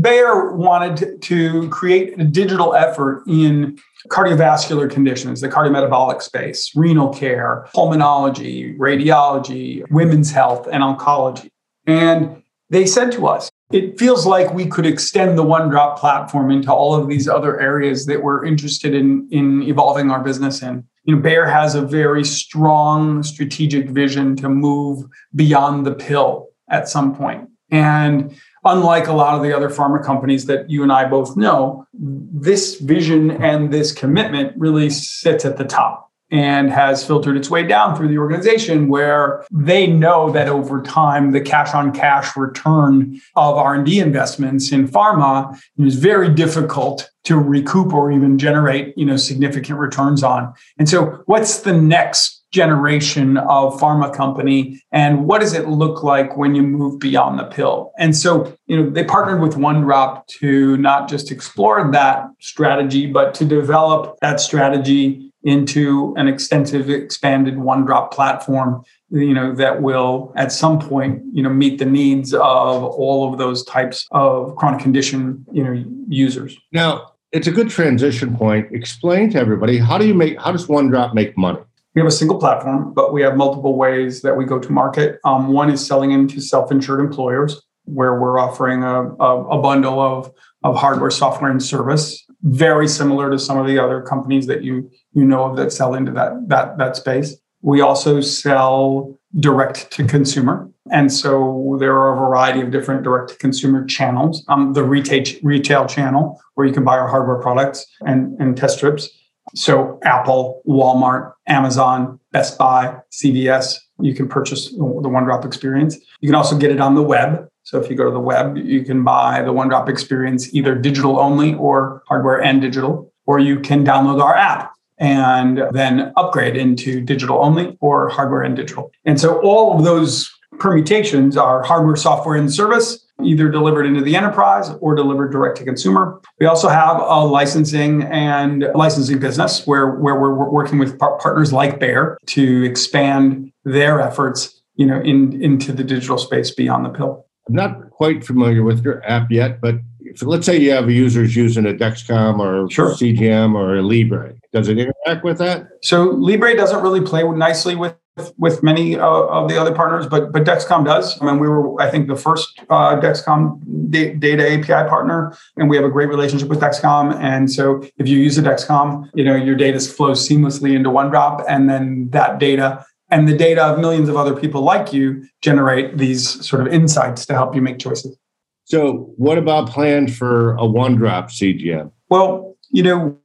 Bayer 0.00 0.52
wanted 0.52 1.20
to 1.22 1.68
create 1.68 2.18
a 2.18 2.24
digital 2.24 2.74
effort 2.74 3.22
in 3.26 3.78
cardiovascular 4.08 4.90
conditions, 4.90 5.40
the 5.40 5.48
cardiometabolic 5.48 6.22
space, 6.22 6.72
renal 6.74 7.12
care, 7.12 7.66
pulmonology, 7.74 8.76
radiology, 8.78 9.88
women's 9.90 10.30
health, 10.30 10.66
and 10.70 10.82
oncology. 10.82 11.48
And 11.86 12.42
they 12.70 12.86
said 12.86 13.12
to 13.12 13.26
us, 13.26 13.50
it 13.72 13.98
feels 13.98 14.26
like 14.26 14.54
we 14.54 14.66
could 14.66 14.86
extend 14.86 15.36
the 15.36 15.42
OneDrop 15.42 15.98
platform 15.98 16.50
into 16.50 16.72
all 16.72 16.94
of 16.94 17.08
these 17.08 17.28
other 17.28 17.60
areas 17.60 18.06
that 18.06 18.22
we're 18.22 18.44
interested 18.44 18.94
in, 18.94 19.28
in 19.32 19.62
evolving 19.64 20.10
our 20.10 20.22
business 20.22 20.62
in. 20.62 20.84
You 21.04 21.16
know, 21.16 21.20
Bayer 21.20 21.46
has 21.46 21.74
a 21.74 21.82
very 21.82 22.24
strong 22.24 23.22
strategic 23.24 23.90
vision 23.90 24.36
to 24.36 24.48
move 24.48 25.04
beyond 25.34 25.84
the 25.84 25.94
pill 25.94 26.48
at 26.68 26.88
some 26.88 27.14
point. 27.14 27.48
And 27.70 28.36
unlike 28.64 29.08
a 29.08 29.12
lot 29.12 29.34
of 29.34 29.42
the 29.42 29.54
other 29.54 29.68
pharma 29.68 30.04
companies 30.04 30.46
that 30.46 30.70
you 30.70 30.82
and 30.82 30.92
I 30.92 31.06
both 31.06 31.36
know, 31.36 31.86
this 31.92 32.76
vision 32.80 33.30
and 33.42 33.72
this 33.72 33.92
commitment 33.92 34.52
really 34.56 34.90
sits 34.90 35.44
at 35.44 35.56
the 35.56 35.64
top 35.64 36.06
and 36.30 36.70
has 36.70 37.06
filtered 37.06 37.36
its 37.36 37.50
way 37.50 37.62
down 37.62 37.94
through 37.94 38.08
the 38.08 38.18
organization 38.18 38.88
where 38.88 39.44
they 39.52 39.86
know 39.86 40.30
that 40.32 40.48
over 40.48 40.82
time 40.82 41.30
the 41.30 41.40
cash 41.40 41.72
on 41.72 41.92
cash 41.92 42.36
return 42.36 43.20
of 43.36 43.54
r&d 43.56 44.00
investments 44.00 44.72
in 44.72 44.88
pharma 44.88 45.56
is 45.78 45.94
very 45.94 46.28
difficult 46.28 47.10
to 47.22 47.38
recoup 47.38 47.92
or 47.92 48.10
even 48.10 48.38
generate 48.38 48.96
you 48.98 49.06
know 49.06 49.16
significant 49.16 49.78
returns 49.78 50.24
on 50.24 50.52
and 50.78 50.88
so 50.88 51.22
what's 51.26 51.60
the 51.60 51.72
next 51.72 52.35
generation 52.52 53.36
of 53.38 53.78
pharma 53.78 54.14
company 54.14 54.80
and 54.92 55.26
what 55.26 55.40
does 55.40 55.52
it 55.52 55.68
look 55.68 56.02
like 56.02 56.36
when 56.36 56.54
you 56.54 56.62
move 56.62 56.98
beyond 56.98 57.38
the 57.38 57.44
pill? 57.44 57.92
And 57.98 58.16
so 58.16 58.56
you 58.66 58.76
know 58.76 58.88
they 58.88 59.04
partnered 59.04 59.40
with 59.40 59.54
OneDrop 59.54 60.26
to 60.38 60.76
not 60.76 61.08
just 61.08 61.30
explore 61.30 61.90
that 61.92 62.26
strategy 62.40 63.06
but 63.06 63.34
to 63.34 63.44
develop 63.44 64.16
that 64.20 64.40
strategy 64.40 65.32
into 65.42 66.12
an 66.16 66.28
extensive 66.28 66.90
expanded 66.90 67.54
OneDrop 67.56 68.10
platform 68.10 68.82
you 69.10 69.34
know 69.34 69.54
that 69.54 69.82
will 69.82 70.32
at 70.36 70.52
some 70.52 70.78
point 70.78 71.22
you 71.32 71.42
know 71.42 71.50
meet 71.50 71.78
the 71.78 71.84
needs 71.84 72.32
of 72.34 72.40
all 72.84 73.30
of 73.30 73.38
those 73.38 73.64
types 73.64 74.06
of 74.12 74.54
chronic 74.56 74.80
condition 74.80 75.44
you 75.52 75.62
know 75.62 75.84
users. 76.08 76.56
Now 76.72 77.12
it's 77.32 77.46
a 77.46 77.52
good 77.52 77.70
transition 77.70 78.36
point. 78.36 78.68
Explain 78.72 79.30
to 79.30 79.38
everybody 79.38 79.78
how 79.78 79.98
do 79.98 80.06
you 80.06 80.14
make 80.14 80.40
how 80.40 80.52
does 80.52 80.66
OneDrop 80.66 81.14
make 81.14 81.36
money 81.36 81.60
we 81.96 82.00
have 82.00 82.06
a 82.06 82.12
single 82.12 82.38
platform, 82.38 82.92
but 82.92 83.14
we 83.14 83.22
have 83.22 83.38
multiple 83.38 83.74
ways 83.74 84.20
that 84.20 84.36
we 84.36 84.44
go 84.44 84.58
to 84.58 84.70
market. 84.70 85.18
Um, 85.24 85.48
one 85.48 85.70
is 85.70 85.84
selling 85.84 86.10
into 86.12 86.42
self-insured 86.42 87.00
employers, 87.00 87.62
where 87.84 88.20
we're 88.20 88.38
offering 88.38 88.82
a, 88.82 89.14
a, 89.14 89.44
a, 89.46 89.62
bundle 89.62 89.98
of, 89.98 90.30
of 90.62 90.76
hardware, 90.76 91.10
software, 91.10 91.50
and 91.50 91.62
service, 91.62 92.22
very 92.42 92.86
similar 92.86 93.30
to 93.30 93.38
some 93.38 93.56
of 93.56 93.66
the 93.66 93.78
other 93.78 94.02
companies 94.02 94.46
that 94.46 94.62
you 94.62 94.90
you 95.14 95.24
know 95.24 95.44
of 95.44 95.56
that 95.56 95.72
sell 95.72 95.94
into 95.94 96.12
that 96.12 96.32
that 96.48 96.76
that 96.76 96.96
space. 96.96 97.34
We 97.62 97.80
also 97.80 98.20
sell 98.20 99.18
direct 99.40 99.90
to 99.92 100.04
consumer, 100.04 100.70
and 100.92 101.10
so 101.10 101.76
there 101.80 101.94
are 101.94 102.12
a 102.12 102.16
variety 102.16 102.60
of 102.60 102.70
different 102.70 103.04
direct 103.04 103.30
to 103.30 103.36
consumer 103.36 103.86
channels. 103.86 104.44
Um, 104.48 104.74
the 104.74 104.84
retail 104.84 105.24
retail 105.42 105.86
channel, 105.86 106.38
where 106.54 106.66
you 106.66 106.74
can 106.74 106.84
buy 106.84 106.98
our 106.98 107.08
hardware 107.08 107.40
products 107.40 107.86
and 108.04 108.38
and 108.38 108.54
test 108.54 108.76
strips 108.76 109.08
so 109.56 109.98
Apple, 110.04 110.62
Walmart, 110.68 111.32
Amazon, 111.46 112.20
Best 112.30 112.58
Buy, 112.58 112.96
CVS, 113.10 113.78
you 114.00 114.14
can 114.14 114.28
purchase 114.28 114.70
the 114.70 114.78
OneDrop 114.78 115.44
experience. 115.46 115.96
You 116.20 116.28
can 116.28 116.34
also 116.34 116.56
get 116.58 116.70
it 116.70 116.80
on 116.80 116.94
the 116.94 117.02
web. 117.02 117.48
So 117.62 117.80
if 117.80 117.90
you 117.90 117.96
go 117.96 118.04
to 118.04 118.10
the 118.10 118.20
web, 118.20 118.58
you 118.58 118.84
can 118.84 119.02
buy 119.02 119.42
the 119.42 119.52
OneDrop 119.52 119.88
experience 119.88 120.54
either 120.54 120.74
digital 120.74 121.18
only 121.18 121.54
or 121.54 122.02
hardware 122.06 122.40
and 122.40 122.60
digital, 122.60 123.12
or 123.24 123.38
you 123.38 123.58
can 123.58 123.84
download 123.84 124.22
our 124.22 124.36
app 124.36 124.72
and 124.98 125.62
then 125.72 126.12
upgrade 126.16 126.56
into 126.56 127.00
digital 127.00 127.42
only 127.42 127.76
or 127.80 128.08
hardware 128.10 128.42
and 128.42 128.56
digital. 128.56 128.90
And 129.04 129.18
so 129.18 129.40
all 129.40 129.76
of 129.76 129.84
those 129.84 130.30
permutations 130.58 131.36
are 131.36 131.62
hardware, 131.62 131.96
software, 131.96 132.36
and 132.36 132.52
service 132.52 133.05
either 133.22 133.48
delivered 133.48 133.86
into 133.86 134.02
the 134.02 134.14
enterprise 134.16 134.70
or 134.80 134.94
delivered 134.94 135.32
direct 135.32 135.56
to 135.58 135.64
consumer. 135.64 136.20
We 136.38 136.46
also 136.46 136.68
have 136.68 137.00
a 137.00 137.24
licensing 137.24 138.02
and 138.04 138.66
licensing 138.74 139.18
business 139.18 139.66
where, 139.66 139.88
where 139.88 140.16
we're 140.16 140.34
working 140.50 140.78
with 140.78 140.98
par- 140.98 141.18
partners 141.18 141.52
like 141.52 141.80
Bayer 141.80 142.18
to 142.26 142.64
expand 142.64 143.52
their 143.64 144.00
efforts, 144.00 144.60
you 144.74 144.86
know, 144.86 145.00
in, 145.00 145.42
into 145.42 145.72
the 145.72 145.84
digital 145.84 146.18
space 146.18 146.50
beyond 146.50 146.84
the 146.84 146.90
pill. 146.90 147.26
I'm 147.48 147.54
not 147.54 147.90
quite 147.90 148.24
familiar 148.24 148.62
with 148.62 148.84
your 148.84 149.04
app 149.08 149.30
yet, 149.30 149.60
but 149.60 149.76
if, 150.00 150.22
let's 150.22 150.46
say 150.46 150.58
you 150.58 150.72
have 150.72 150.90
users 150.90 151.34
using 151.34 151.66
a 151.66 151.72
Dexcom 151.72 152.38
or 152.38 152.70
sure. 152.70 152.90
CGM 152.90 153.54
or 153.54 153.76
a 153.76 153.82
Libre. 153.82 154.34
Does 154.52 154.68
it 154.68 154.78
interact 154.78 155.24
with 155.24 155.38
that? 155.38 155.68
So 155.82 156.04
Libre 156.04 156.56
doesn't 156.56 156.82
really 156.82 157.00
play 157.00 157.22
nicely 157.22 157.76
with 157.76 157.94
with 158.36 158.62
many 158.62 158.98
uh, 158.98 159.06
of 159.06 159.48
the 159.48 159.60
other 159.60 159.74
partners, 159.74 160.06
but 160.06 160.32
but 160.32 160.44
Dexcom 160.44 160.84
does. 160.84 161.20
I 161.20 161.26
mean, 161.26 161.38
we 161.38 161.48
were 161.48 161.80
I 161.80 161.90
think 161.90 162.08
the 162.08 162.16
first 162.16 162.60
uh, 162.70 162.98
Dexcom 163.00 163.60
da- 163.90 164.14
data 164.14 164.52
API 164.52 164.88
partner, 164.88 165.36
and 165.56 165.68
we 165.68 165.76
have 165.76 165.84
a 165.84 165.90
great 165.90 166.08
relationship 166.08 166.48
with 166.48 166.60
Dexcom. 166.60 167.14
And 167.16 167.50
so 167.50 167.82
if 167.98 168.08
you 168.08 168.18
use 168.18 168.38
a 168.38 168.42
Dexcom, 168.42 169.10
you 169.14 169.24
know 169.24 169.36
your 169.36 169.54
data 169.54 169.80
flows 169.80 170.26
seamlessly 170.26 170.74
into 170.74 170.90
OneDrop, 170.90 171.44
and 171.48 171.68
then 171.68 172.08
that 172.10 172.38
data 172.38 172.84
and 173.10 173.28
the 173.28 173.36
data 173.36 173.62
of 173.64 173.78
millions 173.78 174.08
of 174.08 174.16
other 174.16 174.34
people 174.34 174.62
like 174.62 174.92
you 174.92 175.24
generate 175.40 175.98
these 175.98 176.44
sort 176.46 176.66
of 176.66 176.72
insights 176.72 177.24
to 177.26 177.34
help 177.34 177.54
you 177.54 177.62
make 177.62 177.78
choices. 177.78 178.16
So, 178.64 179.12
what 179.16 179.38
about 179.38 179.70
planned 179.70 180.14
for 180.14 180.54
a 180.54 180.62
OneDrop 180.62 181.30
CGM? 181.30 181.92
Well, 182.08 182.56
you 182.70 182.82
know, 182.82 183.18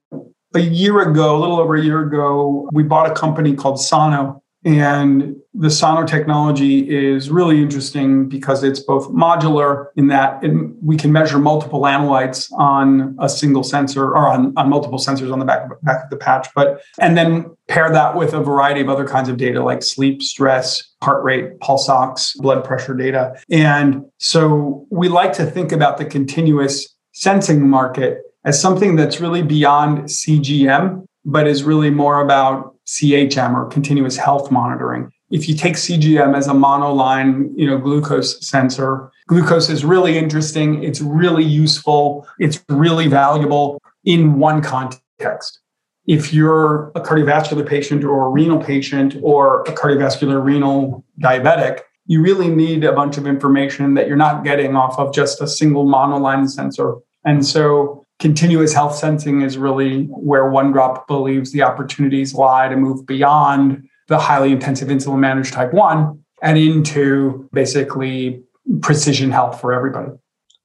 a 0.54 0.60
year 0.60 1.02
ago, 1.02 1.36
a 1.36 1.40
little 1.40 1.60
over 1.60 1.76
a 1.76 1.82
year 1.82 2.02
ago, 2.02 2.70
we 2.74 2.84
bought 2.84 3.10
a 3.10 3.14
company 3.14 3.56
called 3.56 3.82
Sano. 3.82 4.41
And 4.64 5.36
the 5.54 5.72
Sano 5.72 6.06
technology 6.06 6.88
is 6.88 7.30
really 7.30 7.62
interesting 7.62 8.30
because 8.30 8.64
it's 8.64 8.80
both 8.80 9.10
modular 9.10 9.88
in 9.96 10.08
that 10.08 10.44
it, 10.44 10.52
we 10.84 10.96
can 10.98 11.12
measure 11.12 11.40
multiple 11.40 11.82
analytes 11.82 12.52
on 12.54 13.18
a 13.20 13.28
single 13.28 13.64
sensor 13.64 14.06
or 14.06 14.28
on, 14.28 14.54
on 14.56 14.70
multiple 14.70 15.00
sensors 15.00 15.34
on 15.34 15.40
the 15.40 15.46
back, 15.46 15.68
back 15.82 16.04
of 16.04 16.10
the 16.12 16.18
patch, 16.18 16.48
but 16.54 16.82
and 17.00 17.18
then 17.18 17.46
pair 17.68 17.92
that 17.92 18.16
with 18.16 18.34
a 18.34 18.40
variety 18.40 18.82
of 18.82 18.90
other 18.90 19.08
kinds 19.08 19.30
of 19.30 19.38
data 19.38 19.64
like 19.64 19.82
sleep, 19.82 20.22
stress, 20.22 20.84
heart 21.02 21.24
rate, 21.24 21.60
pulse 21.60 21.90
ox, 21.90 22.36
blood 22.38 22.64
pressure 22.64 22.94
data. 22.94 23.36
And 23.50 24.06
so 24.20 24.86
we 24.92 25.10
like 25.10 25.34
to 25.34 25.46
think 25.46 25.72
about 25.72 25.98
the 25.98 26.06
continuous 26.06 26.96
sensing 27.14 27.68
market 27.68 28.20
as 28.46 28.60
something 28.60 28.96
that's 28.96 29.20
really 29.20 29.42
beyond 29.42 30.06
CGM, 30.06 31.06
but 31.26 31.48
is 31.48 31.64
really 31.64 31.90
more 31.90 32.22
about 32.22 32.76
CHM 32.92 33.56
or 33.56 33.66
continuous 33.68 34.18
health 34.18 34.52
monitoring. 34.52 35.12
If 35.30 35.48
you 35.48 35.56
take 35.56 35.76
CGM 35.76 36.36
as 36.36 36.48
a 36.48 36.52
monoline, 36.52 37.52
you 37.56 37.66
know, 37.66 37.78
glucose 37.78 38.46
sensor, 38.46 39.10
glucose 39.28 39.70
is 39.70 39.86
really 39.86 40.18
interesting. 40.18 40.84
It's 40.84 41.00
really 41.00 41.46
useful. 41.46 42.28
It's 42.38 42.64
really 42.68 43.08
valuable 43.08 43.82
in 44.04 44.40
one 44.40 44.62
context. 44.62 45.60
If 46.06 46.34
you're 46.34 46.90
a 46.90 47.02
cardiovascular 47.02 47.66
patient 47.66 48.04
or 48.04 48.26
a 48.26 48.30
renal 48.30 48.62
patient 48.62 49.16
or 49.22 49.62
a 49.62 49.72
cardiovascular 49.72 50.44
renal 50.44 51.06
diabetic, 51.22 51.82
you 52.08 52.22
really 52.22 52.50
need 52.50 52.84
a 52.84 52.92
bunch 52.92 53.18
of 53.18 53.26
information 53.26 53.94
that 53.94 54.08
you're 54.08 54.18
not 54.18 54.44
getting 54.44 54.76
off 54.76 55.00
of 55.00 55.14
just 55.14 55.42
a 55.42 55.48
single 55.48 55.86
monoline 55.86 56.50
sensor. 56.50 56.96
And 57.24 57.46
so 57.46 58.01
continuous 58.22 58.72
health 58.72 58.96
sensing 58.96 59.42
is 59.42 59.58
really 59.58 60.04
where 60.06 60.44
OneDrop 60.44 61.08
believes 61.08 61.52
the 61.52 61.64
opportunities 61.64 62.36
lie 62.36 62.70
to 62.70 62.78
move 62.78 63.06
beyond 63.06 63.90
the 64.08 64.20
highly 64.20 64.52
intensive 64.52 64.90
insulin 64.90 65.20
managed 65.20 65.54
type 65.54 65.74
1 65.74 66.24
and 66.44 66.58
into 66.58 67.50
basically 67.52 68.44
precision 68.82 69.32
health 69.32 69.60
for 69.60 69.74
everybody. 69.74 70.12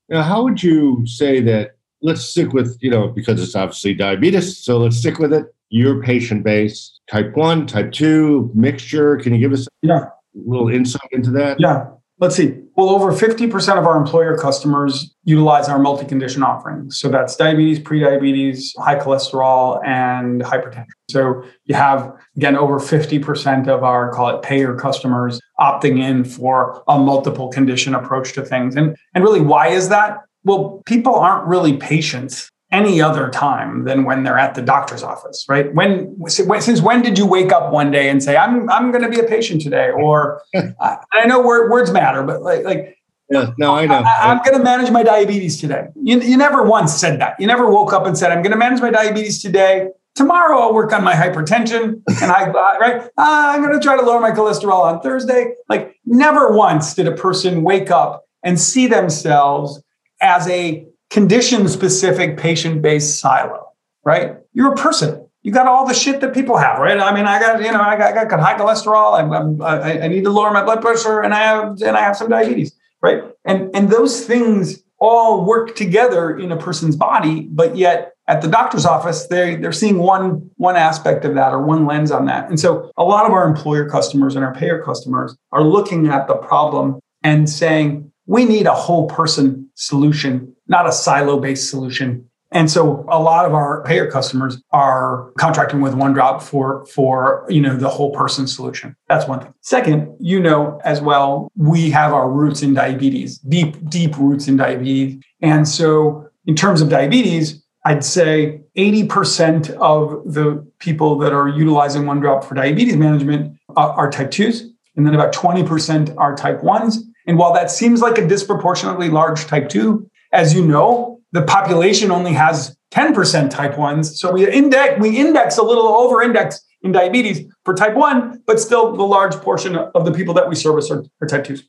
Now, 0.09 0.23
how 0.23 0.45
would 0.45 0.63
you 0.63 1.05
say 1.07 1.41
that? 1.41 1.73
Let's 2.03 2.21
stick 2.21 2.53
with, 2.53 2.77
you 2.83 2.91
know, 2.91 3.09
because 3.09 3.43
it's 3.43 3.57
obviously 3.57 3.95
diabetes. 3.95 4.59
So 4.59 4.77
let's 4.77 4.99
stick 4.99 5.19
with 5.19 5.33
it. 5.33 5.47
Your 5.71 6.03
patient 6.03 6.45
base, 6.45 7.01
type 7.11 7.35
1, 7.35 7.67
type 7.67 7.91
2, 7.91 8.53
mixture. 8.55 9.17
Can 9.17 9.35
you 9.35 9.41
give 9.41 9.53
us 9.53 9.67
yeah. 9.81 10.05
a 10.05 10.11
little 10.35 10.69
insight 10.69 11.09
into 11.11 11.31
that? 11.31 11.59
Yeah. 11.59 11.87
Let's 12.19 12.35
see. 12.35 12.63
Well, 12.77 12.89
over 12.89 13.13
50% 13.13 13.79
of 13.79 13.87
our 13.87 13.97
employer 13.97 14.39
customers 14.39 15.15
utilize 15.25 15.69
our 15.69 15.79
multi 15.79 16.07
condition 16.07 16.43
offerings. 16.43 16.99
So 16.99 17.09
that's 17.09 17.37
diabetes, 17.37 17.79
prediabetes, 17.79 18.77
high 18.79 18.99
cholesterol, 18.99 19.85
and 19.87 20.41
hypertension. 20.43 20.87
So 21.11 21.45
you 21.65 21.75
have, 21.75 22.13
again, 22.37 22.57
over 22.57 22.79
50% 22.79 23.69
of 23.69 23.83
our, 23.83 24.11
call 24.13 24.31
it 24.31 24.43
payer 24.43 24.75
customers, 24.75 25.41
opting 25.61 26.01
in 26.01 26.25
for 26.25 26.83
a 26.89 26.99
multiple 26.99 27.49
condition 27.49 27.95
approach 27.95 28.33
to 28.35 28.43
things. 28.43 28.77
And, 28.77 28.97
and 29.15 29.23
really, 29.23 29.41
why 29.41 29.69
is 29.69 29.91
that? 29.91 30.21
Well, 30.45 30.83
people 30.87 31.17
aren't 31.17 31.47
really 31.47 31.77
patients 31.77 32.51
any 32.77 33.01
other 33.01 33.31
time 33.31 33.85
than 33.85 34.05
when 34.05 34.23
they're 34.23 34.39
at 34.39 34.55
the 34.55 34.63
doctor's 34.63 35.03
office, 35.03 35.47
right? 35.49 35.75
When 35.75 36.17
since 36.29 36.81
when 36.83 37.01
did 37.03 37.17
you 37.17 37.27
wake 37.27 37.53
up 37.53 37.73
one 37.73 37.91
day 37.91 38.11
and 38.11 38.23
say, 38.23 38.37
"I'm 38.37 38.69
I'm 38.71 38.93
going 38.93 39.03
to 39.03 39.09
be 39.09 39.19
a 39.19 39.25
patient 39.25 39.63
today," 39.63 39.91
or 39.91 40.43
I, 40.55 40.99
I 41.13 41.27
know 41.27 41.41
word, 41.41 41.71
words 41.71 41.91
matter, 41.91 42.23
but 42.23 42.43
like 42.43 42.65
like 42.65 42.99
yeah, 43.31 43.53
no, 43.59 43.75
I 43.75 43.87
know. 43.87 44.05
I, 44.05 44.31
am 44.31 44.39
going 44.45 44.57
to 44.57 44.63
manage 44.63 44.91
my 44.91 45.03
diabetes 45.03 45.61
today. 45.61 45.89
You, 46.01 46.21
you 46.21 46.37
never 46.37 46.63
once 46.63 46.95
said 46.95 47.21
that. 47.21 47.35
You 47.41 47.47
never 47.47 47.69
woke 47.69 47.93
up 47.93 48.07
and 48.07 48.17
said, 48.17 48.31
I'm 48.31 48.41
going 48.41 48.53
to 48.53 48.59
manage 48.59 48.81
my 48.81 48.91
diabetes 48.91 49.43
today. 49.43 49.89
Tomorrow 50.15 50.59
I'll 50.59 50.73
work 50.73 50.93
on 50.93 51.03
my 51.03 51.13
hypertension 51.13 52.03
and 52.23 52.31
I, 52.31 52.49
right? 52.79 53.03
Uh, 53.03 53.09
I'm 53.19 53.63
going 53.63 53.75
to 53.75 53.81
try 53.81 53.97
to 53.97 54.03
lower 54.03 54.21
my 54.21 54.31
cholesterol 54.31 54.85
on 54.85 55.01
Thursday. 55.01 55.55
Like 55.69 55.97
never 56.07 56.57
once 56.57 56.95
did 56.95 57.09
a 57.09 57.17
person 57.17 57.65
wake 57.65 57.91
up 57.91 58.25
and 58.45 58.61
see 58.61 58.87
themselves 58.87 59.83
as 60.21 60.49
a 60.49 60.87
condition 61.11 61.69
specific 61.69 62.37
patient 62.37 62.83
based 62.83 63.21
silo, 63.21 63.73
right? 64.05 64.37
You're 64.53 64.73
a 64.73 64.77
person. 64.77 65.27
You 65.43 65.53
got 65.53 65.67
all 65.67 65.87
the 65.87 65.95
shit 65.95 66.21
that 66.23 66.35
people 66.35 66.57
have, 66.57 66.81
right? 66.81 66.99
I 66.99 67.15
mean, 67.15 67.27
I 67.27 67.39
got, 67.39 67.63
you 67.63 67.71
know, 67.71 67.81
I 67.81 67.97
got, 67.97 68.17
I 68.17 68.25
got 68.25 68.41
high 68.41 68.59
cholesterol. 68.59 69.19
I'm, 69.19 69.33
I'm, 69.33 69.63
I, 69.63 70.03
I 70.03 70.09
need 70.09 70.25
to 70.25 70.31
lower 70.31 70.51
my 70.51 70.65
blood 70.65 70.83
pressure 70.83 71.21
and 71.21 71.33
I 71.33 71.39
have, 71.39 71.81
and 71.83 71.97
I 71.97 72.01
have 72.01 72.17
some 72.17 72.29
diabetes, 72.29 72.75
right? 73.01 73.23
And, 73.45 73.75
and 73.75 73.89
those 73.89 74.25
things 74.25 74.83
all 74.99 75.45
work 75.45 75.77
together 75.77 76.37
in 76.37 76.51
a 76.51 76.57
person's 76.57 76.97
body, 76.97 77.43
but 77.43 77.77
yet 77.77 78.15
at 78.29 78.43
the 78.43 78.49
doctor's 78.49 78.85
office, 78.85 79.29
they, 79.29 79.55
they're 79.55 79.71
seeing 79.71 79.99
one, 79.99 80.51
one 80.57 80.75
aspect 80.75 81.25
of 81.25 81.35
that 81.35 81.53
or 81.53 81.63
one 81.63 81.87
lens 81.87 82.11
on 82.11 82.27
that. 82.27 82.49
And 82.49 82.59
so 82.59 82.91
a 82.97 83.05
lot 83.05 83.25
of 83.27 83.33
our 83.33 83.47
employer 83.47 83.89
customers 83.89 84.35
and 84.35 84.45
our 84.45 84.55
payer 84.55 84.83
customers 84.83 85.37
are 85.53 85.63
looking 85.63 86.09
at 86.09 86.27
the 86.27 86.35
problem 86.35 86.99
and 87.23 87.49
saying, 87.49 88.11
we 88.27 88.45
need 88.45 88.67
a 88.67 88.75
whole 88.75 89.07
person 89.07 89.71
solution, 89.77 90.56
not 90.69 90.89
a 90.89 90.93
silo 90.93 91.39
based 91.39 91.71
solution. 91.71 92.29
And 92.53 92.71
so 92.71 93.05
a 93.09 93.21
lot 93.21 93.45
of 93.45 93.55
our 93.55 93.83
payer 93.85 94.11
customers 94.11 94.63
are 94.71 95.33
contracting 95.37 95.81
with 95.81 95.95
OneDrop 95.95 96.43
for, 96.43 96.87
for, 96.87 97.45
you 97.49 97.61
know, 97.61 97.77
the 97.77 97.89
whole 97.89 98.13
person 98.13 98.47
solution. 98.47 98.95
That's 99.09 99.27
one 99.27 99.41
thing. 99.41 99.53
Second, 99.63 100.17
you 100.21 100.41
know, 100.41 100.81
as 100.85 101.01
well, 101.01 101.51
we 101.57 101.91
have 101.91 102.13
our 102.13 102.31
roots 102.31 102.63
in 102.63 102.73
diabetes, 102.73 103.39
deep, 103.39 103.77
deep 103.91 104.17
roots 104.17 104.47
in 104.47 104.57
diabetes. 104.57 105.21
And 105.43 105.69
so 105.69 106.29
in 106.47 106.55
terms 106.55 106.81
of 106.81 106.89
diabetes, 106.89 107.63
I'd 107.85 108.05
say 108.05 108.61
80% 108.77 109.71
of 109.77 110.33
the 110.33 110.67
people 110.79 111.19
that 111.19 111.33
are 111.33 111.49
utilizing 111.49 112.03
OneDrop 112.03 112.45
for 112.45 112.55
diabetes 112.55 112.97
management 112.97 113.59
are, 113.77 113.91
are 113.91 114.11
type 114.11 114.31
2s. 114.31 114.63
And 114.97 115.07
then 115.07 115.15
about 115.15 115.35
20% 115.35 116.15
are 116.17 116.35
type 116.35 116.63
1s. 116.63 116.99
And 117.27 117.39
while 117.39 117.53
that 117.53 117.71
seems 117.71 118.01
like 118.01 118.19
a 118.19 118.27
disproportionately 118.27 119.09
large 119.09 119.47
type 119.47 119.69
2, 119.69 120.09
as 120.33 120.55
you 120.55 120.67
know, 120.67 121.21
the 121.33 121.43
population 121.43 122.11
only 122.11 122.33
has 122.33 122.77
10% 122.93 123.51
type 123.51 123.75
1s. 123.75 124.17
So 124.17 124.33
we 124.33 124.51
index 124.51 125.01
we 125.01 125.17
index 125.19 125.59
a 125.59 125.63
little 125.63 125.89
over 125.89 126.23
index 126.23 126.61
in 126.83 126.93
diabetes 126.93 127.45
for 127.65 127.75
type 127.75 127.95
1, 127.95 128.43
but 128.47 128.61
still 128.61 128.97
the 128.97 129.03
large 129.03 129.35
portion 129.37 129.77
of 129.77 130.05
the 130.05 130.13
people 130.13 130.35
that 130.35 130.49
we 130.49 130.55
service 130.55 130.91
are, 130.91 131.05
are 131.21 131.27
type 131.27 131.45
2s. 131.45 131.63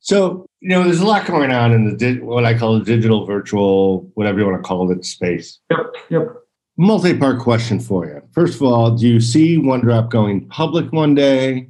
So, 0.00 0.46
you 0.60 0.68
know, 0.68 0.84
there's 0.84 1.00
a 1.00 1.06
lot 1.06 1.26
going 1.26 1.50
on 1.50 1.72
in 1.72 1.84
the 1.84 1.96
di- 1.96 2.20
what 2.20 2.44
I 2.44 2.56
call 2.56 2.78
the 2.78 2.84
digital 2.84 3.26
virtual, 3.26 4.08
whatever 4.14 4.38
you 4.38 4.46
want 4.46 4.62
to 4.62 4.66
call 4.66 4.90
it, 4.92 5.04
space. 5.04 5.58
Yep. 5.70 5.78
Yep. 6.10 6.28
Multi-part 6.76 7.40
question 7.40 7.80
for 7.80 8.06
you. 8.06 8.22
First 8.30 8.54
of 8.56 8.62
all, 8.62 8.96
do 8.96 9.08
you 9.08 9.20
see 9.20 9.58
OneDrop 9.58 10.10
going 10.10 10.46
public 10.48 10.92
one 10.92 11.16
day? 11.16 11.66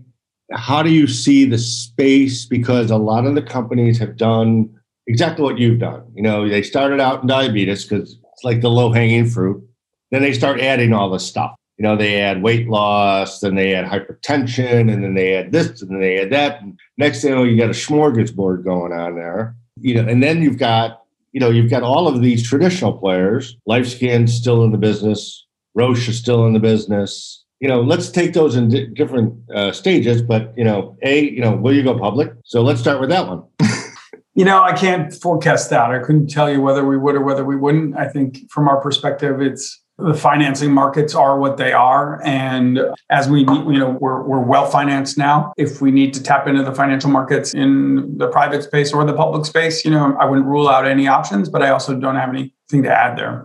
how 0.52 0.82
do 0.82 0.90
you 0.90 1.06
see 1.06 1.44
the 1.44 1.58
space? 1.58 2.46
Because 2.46 2.90
a 2.90 2.96
lot 2.96 3.26
of 3.26 3.34
the 3.34 3.42
companies 3.42 3.98
have 3.98 4.16
done 4.16 4.70
exactly 5.08 5.42
what 5.42 5.58
you've 5.58 5.80
done. 5.80 6.04
You 6.14 6.22
know, 6.22 6.48
they 6.48 6.62
started 6.62 7.00
out 7.00 7.22
in 7.22 7.26
diabetes 7.26 7.84
because 7.84 8.18
it's 8.32 8.44
like 8.44 8.60
the 8.60 8.70
low 8.70 8.92
hanging 8.92 9.26
fruit. 9.26 9.66
Then 10.10 10.22
they 10.22 10.32
start 10.32 10.60
adding 10.60 10.92
all 10.92 11.10
this 11.10 11.26
stuff. 11.26 11.54
You 11.76 11.84
know, 11.84 11.96
they 11.96 12.20
add 12.20 12.42
weight 12.42 12.68
loss, 12.68 13.40
then 13.40 13.54
they 13.54 13.74
add 13.74 13.86
hypertension, 13.86 14.92
and 14.92 15.02
then 15.02 15.14
they 15.14 15.34
add 15.34 15.52
this, 15.52 15.80
and 15.82 15.90
then 15.90 16.00
they 16.00 16.20
add 16.20 16.30
that. 16.30 16.60
And 16.60 16.78
next 16.96 17.22
thing 17.22 17.30
you 17.30 17.36
know, 17.36 17.44
you 17.44 17.56
got 17.58 17.68
a 17.68 17.72
smorgasbord 17.72 18.64
going 18.64 18.92
on 18.92 19.14
there. 19.16 19.56
You 19.80 19.94
know, 19.94 20.08
and 20.08 20.22
then 20.22 20.42
you've 20.42 20.58
got, 20.58 21.02
you 21.32 21.40
know, 21.40 21.50
you've 21.50 21.70
got 21.70 21.84
all 21.84 22.08
of 22.08 22.20
these 22.20 22.46
traditional 22.46 22.92
players. 22.92 23.56
LifeScan's 23.68 24.34
still 24.34 24.64
in 24.64 24.72
the 24.72 24.78
business. 24.78 25.46
Roche 25.74 26.08
is 26.08 26.18
still 26.18 26.46
in 26.46 26.52
the 26.52 26.60
business 26.60 27.44
you 27.60 27.66
know, 27.66 27.80
let's 27.80 28.08
take 28.10 28.34
those 28.34 28.54
in 28.54 28.68
di- 28.68 28.86
different 28.86 29.34
uh, 29.50 29.72
stages. 29.72 30.22
But 30.22 30.54
you 30.56 30.64
know, 30.64 30.96
a, 31.02 31.28
you 31.28 31.40
know, 31.40 31.56
will 31.56 31.74
you 31.74 31.82
go 31.82 31.98
public? 31.98 32.32
So 32.44 32.62
let's 32.62 32.80
start 32.80 33.00
with 33.00 33.10
that 33.10 33.26
one. 33.26 33.42
you 34.38 34.44
know, 34.44 34.62
I 34.62 34.72
can't 34.72 35.12
forecast 35.12 35.68
that. 35.70 35.90
I 35.90 35.98
couldn't 35.98 36.28
tell 36.28 36.48
you 36.48 36.60
whether 36.60 36.86
we 36.86 36.96
would 36.96 37.16
or 37.16 37.22
whether 37.22 37.44
we 37.44 37.56
wouldn't. 37.56 37.96
I 37.96 38.06
think 38.06 38.48
from 38.52 38.68
our 38.68 38.80
perspective, 38.80 39.42
it's 39.42 39.82
the 39.98 40.14
financing 40.14 40.72
markets 40.72 41.12
are 41.12 41.40
what 41.40 41.56
they 41.56 41.72
are, 41.72 42.22
and 42.24 42.78
as 43.10 43.28
we, 43.28 43.40
you 43.40 43.78
know, 43.80 43.98
we're 44.00 44.22
we're 44.22 44.38
well 44.38 44.70
financed 44.70 45.18
now. 45.18 45.52
If 45.56 45.80
we 45.80 45.90
need 45.90 46.14
to 46.14 46.22
tap 46.22 46.46
into 46.46 46.62
the 46.62 46.72
financial 46.72 47.10
markets 47.10 47.52
in 47.52 48.16
the 48.16 48.28
private 48.28 48.62
space 48.62 48.92
or 48.92 49.04
the 49.04 49.12
public 49.12 49.44
space, 49.44 49.84
you 49.84 49.90
know, 49.90 50.16
I 50.20 50.24
wouldn't 50.24 50.46
rule 50.46 50.68
out 50.68 50.86
any 50.86 51.08
options, 51.08 51.48
but 51.48 51.60
I 51.60 51.70
also 51.70 51.98
don't 51.98 52.14
have 52.14 52.28
anything 52.28 52.84
to 52.84 52.96
add 52.96 53.18
there. 53.18 53.44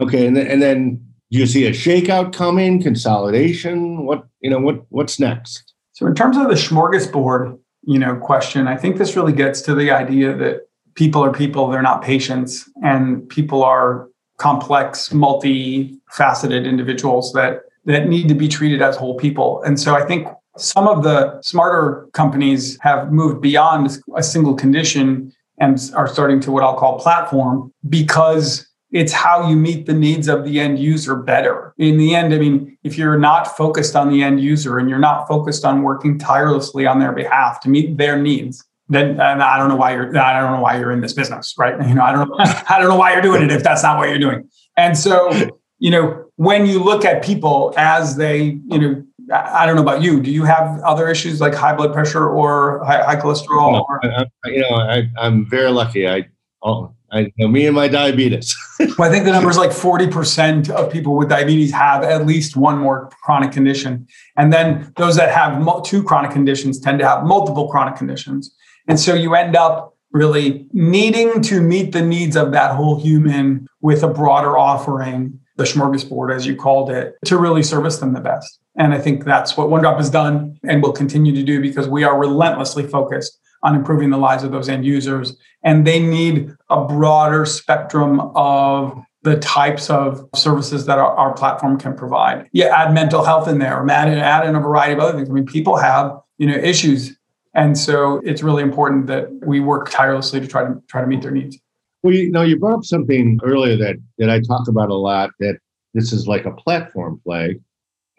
Okay, 0.00 0.26
and 0.26 0.36
then, 0.36 0.48
and 0.48 0.60
then 0.60 0.96
do 1.30 1.38
you 1.38 1.46
see 1.46 1.66
a 1.66 1.70
shakeout 1.70 2.32
coming? 2.32 2.82
Consolidation? 2.82 4.06
What 4.06 4.26
you 4.40 4.50
know? 4.50 4.58
What 4.58 4.86
what's 4.88 5.20
next? 5.20 5.72
So 5.92 6.04
in 6.04 6.16
terms 6.16 6.36
of 6.36 6.48
the 6.48 6.54
smorgasbord, 6.54 7.60
you 7.86 7.98
know, 7.98 8.16
question, 8.16 8.66
I 8.66 8.76
think 8.76 8.98
this 8.98 9.16
really 9.16 9.32
gets 9.32 9.62
to 9.62 9.74
the 9.74 9.90
idea 9.90 10.34
that 10.36 10.68
people 10.94 11.24
are 11.24 11.32
people, 11.32 11.68
they're 11.68 11.82
not 11.82 12.02
patients, 12.02 12.68
and 12.82 13.26
people 13.28 13.62
are 13.62 14.08
complex, 14.38 15.10
multifaceted 15.10 16.66
individuals 16.66 17.32
that 17.32 17.62
that 17.84 18.08
need 18.08 18.26
to 18.28 18.34
be 18.34 18.48
treated 18.48 18.82
as 18.82 18.96
whole 18.96 19.16
people. 19.16 19.62
And 19.62 19.78
so 19.78 19.94
I 19.94 20.04
think 20.04 20.26
some 20.56 20.88
of 20.88 21.04
the 21.04 21.40
smarter 21.40 22.08
companies 22.12 22.76
have 22.80 23.12
moved 23.12 23.40
beyond 23.40 23.96
a 24.16 24.24
single 24.24 24.54
condition 24.54 25.32
and 25.58 25.78
are 25.94 26.08
starting 26.08 26.40
to 26.40 26.50
what 26.50 26.64
I'll 26.64 26.76
call 26.76 26.98
platform 26.98 27.72
because 27.88 28.66
it's 28.92 29.12
how 29.12 29.48
you 29.48 29.56
meet 29.56 29.86
the 29.86 29.92
needs 29.92 30.28
of 30.28 30.44
the 30.44 30.60
end 30.60 30.78
user 30.78 31.16
better. 31.16 31.74
In 31.78 31.98
the 31.98 32.14
end, 32.14 32.32
I 32.32 32.38
mean, 32.38 32.78
if 32.84 32.96
you're 32.96 33.18
not 33.18 33.56
focused 33.56 33.96
on 33.96 34.10
the 34.10 34.22
end 34.22 34.40
user 34.40 34.78
and 34.78 34.88
you're 34.88 34.98
not 34.98 35.26
focused 35.26 35.64
on 35.64 35.82
working 35.82 36.18
tirelessly 36.18 36.86
on 36.86 37.00
their 37.00 37.12
behalf 37.12 37.60
to 37.60 37.68
meet 37.68 37.96
their 37.98 38.20
needs, 38.20 38.64
then 38.88 39.20
I 39.20 39.58
don't 39.58 39.68
know 39.68 39.76
why 39.76 39.94
you're 39.94 40.16
I 40.16 40.38
don't 40.40 40.52
know 40.52 40.60
why 40.60 40.78
you're 40.78 40.92
in 40.92 41.00
this 41.00 41.12
business, 41.12 41.54
right? 41.58 41.74
You 41.86 41.94
know, 41.94 42.02
I 42.02 42.12
don't 42.12 42.28
know 42.28 42.36
I 42.38 42.78
don't 42.78 42.88
know 42.88 42.96
why 42.96 43.12
you're 43.12 43.22
doing 43.22 43.42
it 43.42 43.50
if 43.50 43.62
that's 43.62 43.82
not 43.82 43.98
what 43.98 44.08
you're 44.08 44.18
doing. 44.18 44.48
And 44.76 44.96
so, 44.96 45.32
you 45.78 45.90
know, 45.90 46.24
when 46.36 46.66
you 46.66 46.82
look 46.82 47.04
at 47.04 47.24
people 47.24 47.74
as 47.76 48.16
they, 48.16 48.60
you 48.68 48.78
know, 48.78 49.02
I 49.32 49.66
don't 49.66 49.74
know 49.74 49.82
about 49.82 50.02
you. 50.02 50.20
Do 50.20 50.30
you 50.30 50.44
have 50.44 50.80
other 50.84 51.08
issues 51.08 51.40
like 51.40 51.52
high 51.52 51.74
blood 51.74 51.92
pressure 51.92 52.28
or 52.28 52.84
high, 52.84 53.02
high 53.02 53.16
cholesterol? 53.16 53.72
No, 53.72 53.84
or? 53.88 54.00
I, 54.04 54.26
you 54.44 54.60
know, 54.60 54.76
I, 54.76 55.10
am 55.18 55.48
very 55.50 55.70
lucky. 55.70 56.08
I, 56.08 56.28
oh, 56.62 56.94
I 57.10 57.20
you 57.20 57.32
know 57.38 57.48
me 57.48 57.66
and 57.66 57.74
my 57.74 57.88
diabetes. 57.88 58.56
well, 58.78 59.08
I 59.08 59.10
think 59.10 59.24
the 59.24 59.32
number 59.32 59.50
is 59.50 59.56
like 59.56 59.70
40% 59.70 60.70
of 60.70 60.92
people 60.92 61.16
with 61.16 61.28
diabetes 61.28 61.72
have 61.72 62.02
at 62.02 62.26
least 62.26 62.56
one 62.56 62.78
more 62.78 63.10
chronic 63.22 63.52
condition. 63.52 64.06
And 64.36 64.52
then 64.52 64.92
those 64.96 65.16
that 65.16 65.30
have 65.30 65.82
two 65.84 66.02
chronic 66.02 66.30
conditions 66.30 66.78
tend 66.78 66.98
to 66.98 67.06
have 67.06 67.24
multiple 67.24 67.68
chronic 67.68 67.96
conditions. 67.96 68.54
And 68.88 69.00
so 69.00 69.14
you 69.14 69.34
end 69.34 69.56
up 69.56 69.96
really 70.12 70.68
needing 70.72 71.42
to 71.42 71.60
meet 71.60 71.92
the 71.92 72.02
needs 72.02 72.36
of 72.36 72.52
that 72.52 72.74
whole 72.74 73.00
human 73.00 73.66
with 73.80 74.02
a 74.02 74.08
broader 74.08 74.56
offering, 74.56 75.38
the 75.56 75.64
smorgasbord, 75.64 76.34
as 76.34 76.46
you 76.46 76.56
called 76.56 76.90
it, 76.90 77.16
to 77.24 77.36
really 77.36 77.62
service 77.62 77.98
them 77.98 78.12
the 78.12 78.20
best. 78.20 78.58
And 78.78 78.94
I 78.94 78.98
think 78.98 79.24
that's 79.24 79.56
what 79.56 79.68
OneDrop 79.68 79.96
has 79.96 80.10
done 80.10 80.58
and 80.64 80.82
will 80.82 80.92
continue 80.92 81.34
to 81.34 81.42
do 81.42 81.60
because 81.60 81.88
we 81.88 82.04
are 82.04 82.18
relentlessly 82.18 82.86
focused 82.86 83.38
on 83.66 83.74
improving 83.74 84.10
the 84.10 84.16
lives 84.16 84.44
of 84.44 84.52
those 84.52 84.68
end 84.68 84.86
users. 84.86 85.36
And 85.64 85.84
they 85.84 85.98
need 85.98 86.54
a 86.70 86.84
broader 86.84 87.44
spectrum 87.44 88.20
of 88.36 88.96
the 89.22 89.36
types 89.40 89.90
of 89.90 90.24
services 90.36 90.86
that 90.86 90.98
our, 91.00 91.12
our 91.16 91.34
platform 91.34 91.78
can 91.78 91.96
provide. 91.96 92.48
Yeah, 92.52 92.66
add 92.66 92.94
mental 92.94 93.24
health 93.24 93.48
in 93.48 93.58
there, 93.58 93.84
add, 93.90 94.08
add 94.08 94.48
in 94.48 94.54
a 94.54 94.60
variety 94.60 94.92
of 94.92 95.00
other 95.00 95.18
things. 95.18 95.28
I 95.28 95.32
mean, 95.32 95.46
people 95.46 95.76
have 95.76 96.16
you 96.38 96.46
know 96.46 96.54
issues, 96.54 97.18
and 97.52 97.76
so 97.76 98.20
it's 98.24 98.40
really 98.44 98.62
important 98.62 99.08
that 99.08 99.28
we 99.44 99.58
work 99.58 99.90
tirelessly 99.90 100.38
to 100.38 100.46
try 100.46 100.62
to 100.62 100.80
try 100.86 101.00
to 101.00 101.08
meet 101.08 101.22
their 101.22 101.32
needs. 101.32 101.58
Well, 102.04 102.14
you 102.14 102.30
know, 102.30 102.42
you 102.42 102.56
brought 102.56 102.76
up 102.76 102.84
something 102.84 103.40
earlier 103.42 103.76
that 103.78 103.96
that 104.18 104.30
I 104.30 104.38
talk 104.40 104.68
about 104.68 104.90
a 104.90 104.94
lot. 104.94 105.30
That 105.40 105.58
this 105.92 106.12
is 106.12 106.28
like 106.28 106.46
a 106.46 106.52
platform 106.52 107.20
play, 107.24 107.58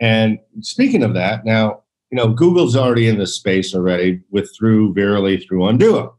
and 0.02 0.40
speaking 0.60 1.04
of 1.04 1.14
that, 1.14 1.46
now, 1.46 1.84
you 2.12 2.16
know, 2.16 2.30
Google's 2.30 2.76
already 2.76 3.08
in 3.08 3.18
this 3.18 3.36
space 3.36 3.76
already 3.76 4.22
with 4.32 4.50
through 4.58 4.94
Verily 4.94 5.38
through 5.38 5.60
Onduo. 5.60 6.14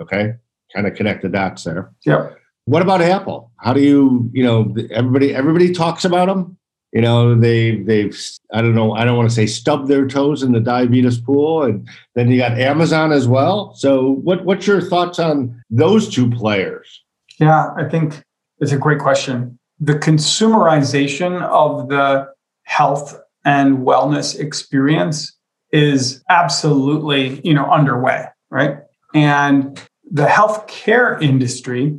Okay. 0.00 0.34
Kind 0.74 0.86
of 0.86 0.94
connect 0.94 1.22
the 1.22 1.28
dots 1.28 1.64
there. 1.64 1.90
Yeah. 2.04 2.30
What 2.66 2.82
about 2.82 3.00
Apple? 3.00 3.50
How 3.58 3.72
do 3.72 3.80
you, 3.80 4.30
you 4.32 4.44
know, 4.44 4.74
everybody 4.90 5.34
everybody 5.34 5.72
talks 5.72 6.04
about 6.04 6.26
them. 6.26 6.56
You 6.92 7.00
know, 7.00 7.34
they 7.34 7.76
they've 7.76 8.18
I 8.52 8.60
don't 8.60 8.74
know, 8.74 8.92
I 8.92 9.04
don't 9.04 9.16
want 9.16 9.28
to 9.28 9.34
say 9.34 9.46
stubbed 9.46 9.88
their 9.88 10.06
toes 10.06 10.42
in 10.42 10.52
the 10.52 10.60
diabetes 10.60 11.20
pool. 11.20 11.62
And 11.62 11.88
then 12.14 12.30
you 12.30 12.38
got 12.38 12.58
Amazon 12.58 13.12
as 13.12 13.26
well. 13.26 13.74
So 13.74 14.12
what 14.22 14.44
what's 14.44 14.66
your 14.66 14.80
thoughts 14.80 15.18
on 15.18 15.62
those 15.70 16.08
two 16.08 16.30
players? 16.30 17.02
Yeah, 17.38 17.70
I 17.76 17.88
think 17.88 18.22
it's 18.58 18.72
a 18.72 18.78
great 18.78 18.98
question. 18.98 19.58
The 19.78 19.94
consumerization 19.94 21.42
of 21.42 21.88
the 21.88 22.28
health 22.64 23.19
and 23.44 23.78
wellness 23.78 24.38
experience 24.38 25.36
is 25.72 26.22
absolutely 26.28 27.40
you 27.44 27.54
know 27.54 27.64
underway 27.66 28.26
right? 28.50 28.78
And 29.14 29.80
the 30.10 30.26
healthcare 30.26 31.20
industry 31.22 31.96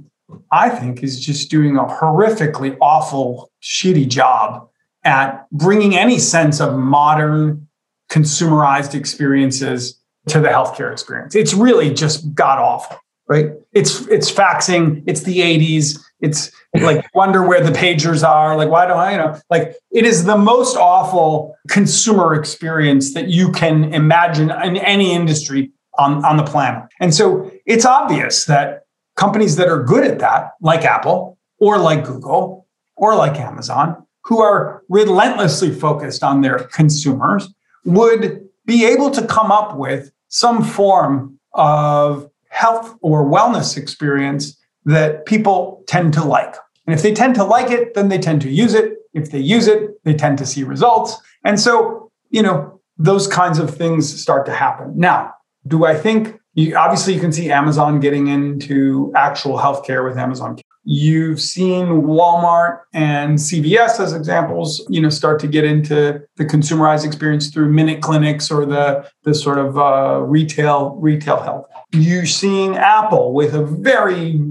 i 0.52 0.70
think 0.70 1.04
is 1.04 1.20
just 1.20 1.50
doing 1.50 1.78
a 1.78 1.84
horrifically 1.84 2.78
awful 2.82 3.52
shitty 3.62 4.08
job 4.08 4.68
at 5.04 5.50
bringing 5.52 5.96
any 5.96 6.20
sense 6.20 6.62
of 6.62 6.78
modern 6.78 7.68
consumerized 8.10 8.94
experiences 8.94 10.00
to 10.28 10.40
the 10.40 10.50
healthcare 10.50 10.92
experience. 10.92 11.34
It's 11.34 11.54
really 11.54 11.94
just 11.94 12.34
god 12.36 12.60
awful 12.60 12.98
right? 13.32 13.52
It's 13.72 14.06
it's 14.08 14.30
faxing 14.30 15.04
it's 15.08 15.24
the 15.24 15.40
80s 15.40 15.98
it's 16.22 16.52
like 16.74 17.06
wonder 17.14 17.46
where 17.46 17.64
the 17.64 17.72
pagers 17.72 18.28
are. 18.28 18.56
Like, 18.56 18.70
why 18.70 18.88
do 18.88 18.94
I, 18.94 19.12
you 19.12 19.18
know, 19.18 19.40
like 19.50 19.76
it 19.92 20.06
is 20.06 20.26
the 20.26 20.38
most 20.38 20.78
awful 20.78 21.56
consumer 21.68 22.34
experience 22.34 23.14
that 23.14 23.28
you 23.28 23.52
can 23.52 23.94
imagine 23.94 24.52
in 24.52 24.78
any 24.78 25.12
industry 25.12 25.72
on, 25.98 26.24
on 26.24 26.38
the 26.38 26.44
planet. 26.44 26.84
And 27.00 27.14
so 27.14 27.52
it's 27.66 27.86
obvious 27.86 28.46
that 28.46 28.84
companies 29.16 29.56
that 29.58 29.68
are 29.68 29.84
good 29.84 30.06
at 30.06 30.20
that, 30.20 30.52
like 30.62 30.86
Apple 30.86 31.38
or 31.60 31.78
like 31.78 32.06
Google 32.06 32.68
or 32.96 33.16
like 33.16 33.40
Amazon, 33.40 34.06
who 34.24 34.42
are 34.42 34.84
relentlessly 34.90 35.72
focused 35.72 36.24
on 36.24 36.42
their 36.42 36.60
consumers, 36.60 37.50
would 37.86 38.48
be 38.66 38.86
able 38.86 39.10
to 39.12 39.26
come 39.26 39.52
up 39.52 39.76
with 39.76 40.12
some 40.30 40.64
form 40.64 41.40
of 41.54 42.30
health 42.50 42.96
or 43.02 43.26
wellness 43.26 43.78
experience 43.78 44.58
that 44.86 45.26
people 45.26 45.84
tend 45.88 46.14
to 46.14 46.24
like. 46.24 46.56
And 46.88 46.96
if 46.96 47.04
they 47.04 47.14
tend 47.14 47.36
to 47.36 47.44
like 47.44 47.72
it, 47.72 47.94
then 47.94 48.10
they 48.10 48.18
tend 48.18 48.42
to 48.42 48.50
use 48.50 48.74
it. 48.74 48.94
If 49.14 49.32
they 49.32 49.40
use 49.40 49.68
it, 49.68 50.04
they 50.04 50.14
tend 50.14 50.38
to 50.40 50.46
see 50.46 50.64
results. 50.64 51.18
And 51.44 51.60
so, 51.60 52.12
you 52.30 52.42
know, 52.42 52.80
those 52.98 53.28
kinds 53.28 53.60
of 53.60 53.76
things 53.76 54.22
start 54.22 54.46
to 54.46 54.54
happen. 54.54 54.94
Now, 54.96 55.34
do 55.68 55.86
I 55.86 55.96
think 55.96 56.40
you, 56.54 56.76
obviously 56.76 57.14
you 57.14 57.20
can 57.20 57.32
see 57.32 57.52
Amazon 57.52 58.00
getting 58.00 58.28
into 58.28 59.12
actual 59.16 59.58
healthcare 59.58 60.04
with 60.04 60.18
Amazon. 60.18 60.58
You've 60.84 61.40
seen 61.40 61.86
Walmart 62.04 62.80
and 62.94 63.38
CVS 63.38 64.00
as 64.00 64.14
examples, 64.14 64.86
you 64.90 65.00
know, 65.00 65.10
start 65.10 65.40
to 65.42 65.48
get 65.48 65.64
into 65.64 66.22
the 66.38 66.46
consumerized 66.46 67.06
experience 67.06 67.50
through 67.50 67.70
minute 67.70 68.02
clinics 68.02 68.50
or 68.50 68.66
the 68.66 69.08
the 69.24 69.36
sort 69.36 69.60
of 69.60 69.78
uh, 69.78 70.22
retail 70.24 70.96
retail 70.96 71.40
health. 71.40 71.68
You're 71.94 72.26
seeing 72.26 72.78
Apple 72.78 73.34
with 73.34 73.54
a 73.54 73.64
very 73.64 74.42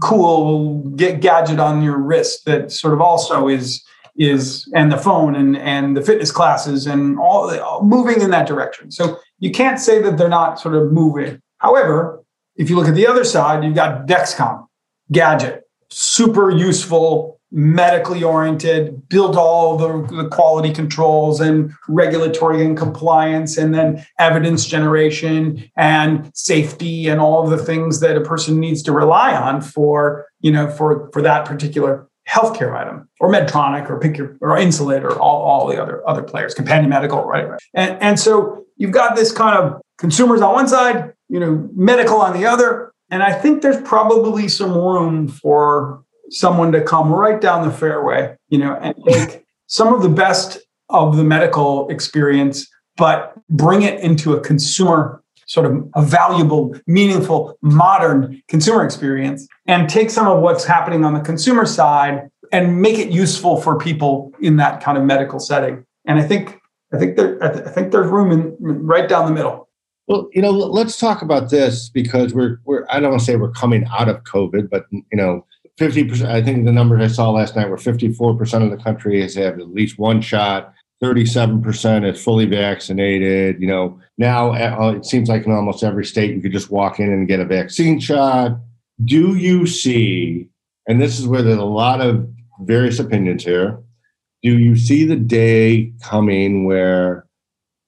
cool 0.00 0.78
get 0.96 1.20
gadget 1.20 1.60
on 1.60 1.82
your 1.82 1.98
wrist 1.98 2.44
that 2.46 2.72
sort 2.72 2.94
of 2.94 3.00
also 3.00 3.48
is 3.48 3.84
is 4.16 4.70
and 4.74 4.92
the 4.92 4.96
phone 4.96 5.34
and 5.34 5.56
and 5.56 5.96
the 5.96 6.02
fitness 6.02 6.30
classes 6.30 6.86
and 6.86 7.18
all 7.18 7.82
moving 7.82 8.20
in 8.20 8.30
that 8.30 8.46
direction. 8.46 8.90
So 8.90 9.18
you 9.38 9.50
can't 9.50 9.78
say 9.78 10.02
that 10.02 10.18
they're 10.18 10.28
not 10.28 10.60
sort 10.60 10.74
of 10.74 10.92
moving. 10.92 11.40
However, 11.58 12.22
if 12.56 12.68
you 12.68 12.76
look 12.76 12.88
at 12.88 12.94
the 12.94 13.06
other 13.06 13.24
side, 13.24 13.64
you've 13.64 13.74
got 13.74 14.06
Dexcom 14.06 14.66
gadget, 15.10 15.64
super 15.90 16.50
useful 16.50 17.39
medically 17.52 18.22
oriented, 18.22 19.08
build 19.08 19.36
all 19.36 19.76
the, 19.76 20.14
the, 20.14 20.28
quality 20.28 20.72
controls 20.72 21.40
and 21.40 21.72
regulatory 21.88 22.64
and 22.64 22.76
compliance, 22.76 23.56
and 23.56 23.74
then 23.74 24.04
evidence 24.18 24.66
generation 24.66 25.68
and 25.76 26.30
safety 26.34 27.08
and 27.08 27.20
all 27.20 27.42
of 27.42 27.50
the 27.50 27.64
things 27.64 28.00
that 28.00 28.16
a 28.16 28.20
person 28.20 28.60
needs 28.60 28.82
to 28.82 28.92
rely 28.92 29.34
on 29.34 29.60
for, 29.60 30.26
you 30.40 30.52
know, 30.52 30.70
for, 30.70 31.10
for 31.12 31.22
that 31.22 31.44
particular 31.44 32.06
healthcare 32.28 32.76
item 32.76 33.08
or 33.18 33.30
Medtronic 33.30 33.90
or 33.90 33.98
pick 33.98 34.16
your 34.16 34.36
or 34.40 34.56
Insulet 34.56 35.02
or 35.02 35.18
all, 35.18 35.42
all 35.42 35.66
the 35.66 35.82
other 35.82 36.06
other 36.08 36.22
players, 36.22 36.54
companion 36.54 36.90
medical, 36.90 37.24
right? 37.24 37.48
And, 37.74 38.00
and 38.00 38.20
so 38.20 38.64
you've 38.76 38.92
got 38.92 39.16
this 39.16 39.32
kind 39.32 39.58
of 39.58 39.80
consumers 39.98 40.40
on 40.40 40.52
one 40.52 40.68
side, 40.68 41.12
you 41.28 41.40
know, 41.40 41.68
medical 41.74 42.20
on 42.20 42.38
the 42.38 42.46
other. 42.46 42.92
And 43.10 43.22
I 43.22 43.32
think 43.32 43.62
there's 43.62 43.82
probably 43.82 44.46
some 44.46 44.72
room 44.72 45.26
for 45.26 46.04
someone 46.30 46.72
to 46.72 46.80
come 46.80 47.12
right 47.12 47.40
down 47.40 47.66
the 47.66 47.74
fairway, 47.74 48.36
you 48.48 48.58
know, 48.58 48.78
and 48.80 48.94
take 49.06 49.44
some 49.66 49.92
of 49.94 50.02
the 50.02 50.08
best 50.08 50.58
of 50.88 51.16
the 51.16 51.24
medical 51.24 51.88
experience, 51.88 52.68
but 52.96 53.34
bring 53.48 53.82
it 53.82 54.00
into 54.00 54.32
a 54.34 54.40
consumer 54.40 55.22
sort 55.50 55.66
of 55.66 55.90
a 55.96 56.02
valuable, 56.02 56.76
meaningful, 56.86 57.58
modern 57.60 58.40
consumer 58.46 58.84
experience 58.84 59.48
and 59.66 59.88
take 59.88 60.08
some 60.08 60.28
of 60.28 60.40
what's 60.40 60.64
happening 60.64 61.04
on 61.04 61.12
the 61.12 61.20
consumer 61.20 61.66
side 61.66 62.30
and 62.52 62.80
make 62.80 62.98
it 62.98 63.10
useful 63.10 63.60
for 63.60 63.76
people 63.76 64.32
in 64.40 64.56
that 64.58 64.80
kind 64.80 64.96
of 64.96 65.02
medical 65.02 65.40
setting. 65.40 65.84
And 66.06 66.20
I 66.20 66.22
think 66.22 66.60
I 66.92 66.98
think 66.98 67.16
there 67.16 67.42
I, 67.42 67.52
th- 67.52 67.66
I 67.66 67.70
think 67.70 67.90
there's 67.90 68.08
room 68.08 68.30
in 68.30 68.56
right 68.60 69.08
down 69.08 69.26
the 69.26 69.32
middle. 69.32 69.68
Well, 70.06 70.28
you 70.32 70.42
know, 70.42 70.50
let's 70.50 70.98
talk 70.98 71.20
about 71.20 71.50
this 71.50 71.88
because 71.88 72.32
we're 72.32 72.60
we're 72.64 72.86
I 72.88 73.00
don't 73.00 73.10
want 73.10 73.20
to 73.20 73.26
say 73.26 73.34
we're 73.34 73.50
coming 73.50 73.84
out 73.90 74.08
of 74.08 74.22
COVID, 74.22 74.70
but 74.70 74.86
you 74.92 75.02
know, 75.12 75.44
50%, 75.80 76.26
I 76.26 76.42
think 76.42 76.66
the 76.66 76.72
numbers 76.72 77.02
I 77.02 77.14
saw 77.14 77.30
last 77.30 77.56
night 77.56 77.70
were 77.70 77.76
54% 77.76 78.62
of 78.62 78.70
the 78.70 78.82
country 78.82 79.22
has 79.22 79.34
had 79.34 79.58
at 79.58 79.72
least 79.72 79.98
one 79.98 80.20
shot. 80.20 80.74
37% 81.02 82.06
is 82.06 82.22
fully 82.22 82.44
vaccinated. 82.44 83.60
You 83.60 83.66
know, 83.66 84.00
now 84.18 84.52
uh, 84.52 84.92
it 84.92 85.06
seems 85.06 85.30
like 85.30 85.46
in 85.46 85.52
almost 85.52 85.82
every 85.82 86.04
state 86.04 86.34
you 86.34 86.42
could 86.42 86.52
just 86.52 86.70
walk 86.70 87.00
in 87.00 87.10
and 87.10 87.26
get 87.26 87.40
a 87.40 87.46
vaccine 87.46 87.98
shot. 87.98 88.58
Do 89.02 89.34
you 89.34 89.66
see, 89.66 90.48
and 90.86 91.00
this 91.00 91.18
is 91.18 91.26
where 91.26 91.40
there's 91.40 91.56
a 91.56 91.64
lot 91.64 92.02
of 92.02 92.28
various 92.60 92.98
opinions 92.98 93.42
here, 93.44 93.82
do 94.42 94.58
you 94.58 94.76
see 94.76 95.06
the 95.06 95.16
day 95.16 95.94
coming 96.02 96.66
where 96.66 97.26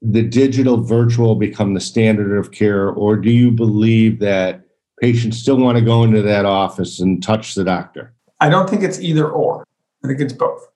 the 0.00 0.22
digital 0.22 0.83
virtual 0.83 1.35
become 1.35 1.74
the 1.74 1.81
standard 1.81 2.37
of 2.38 2.52
care, 2.52 2.88
or 2.88 3.16
do 3.16 3.31
you 3.31 3.50
believe 3.50 4.18
that 4.20 4.62
patients 5.03 5.37
still 5.38 5.57
want 5.57 5.77
to 5.77 5.85
go 5.85 6.05
into 6.05 6.23
that 6.23 6.45
office 6.45 7.01
and 7.01 7.21
touch 7.21 7.57
the 7.57 7.65
doctor? 7.65 8.15
I 8.41 8.49
don't 8.49 8.71
think 8.71 8.85
it's 8.85 9.01
either 9.01 9.29
or. 9.29 9.67
I 10.05 10.07
think 10.07 10.21
it's 10.21 10.33
both. 10.33 10.69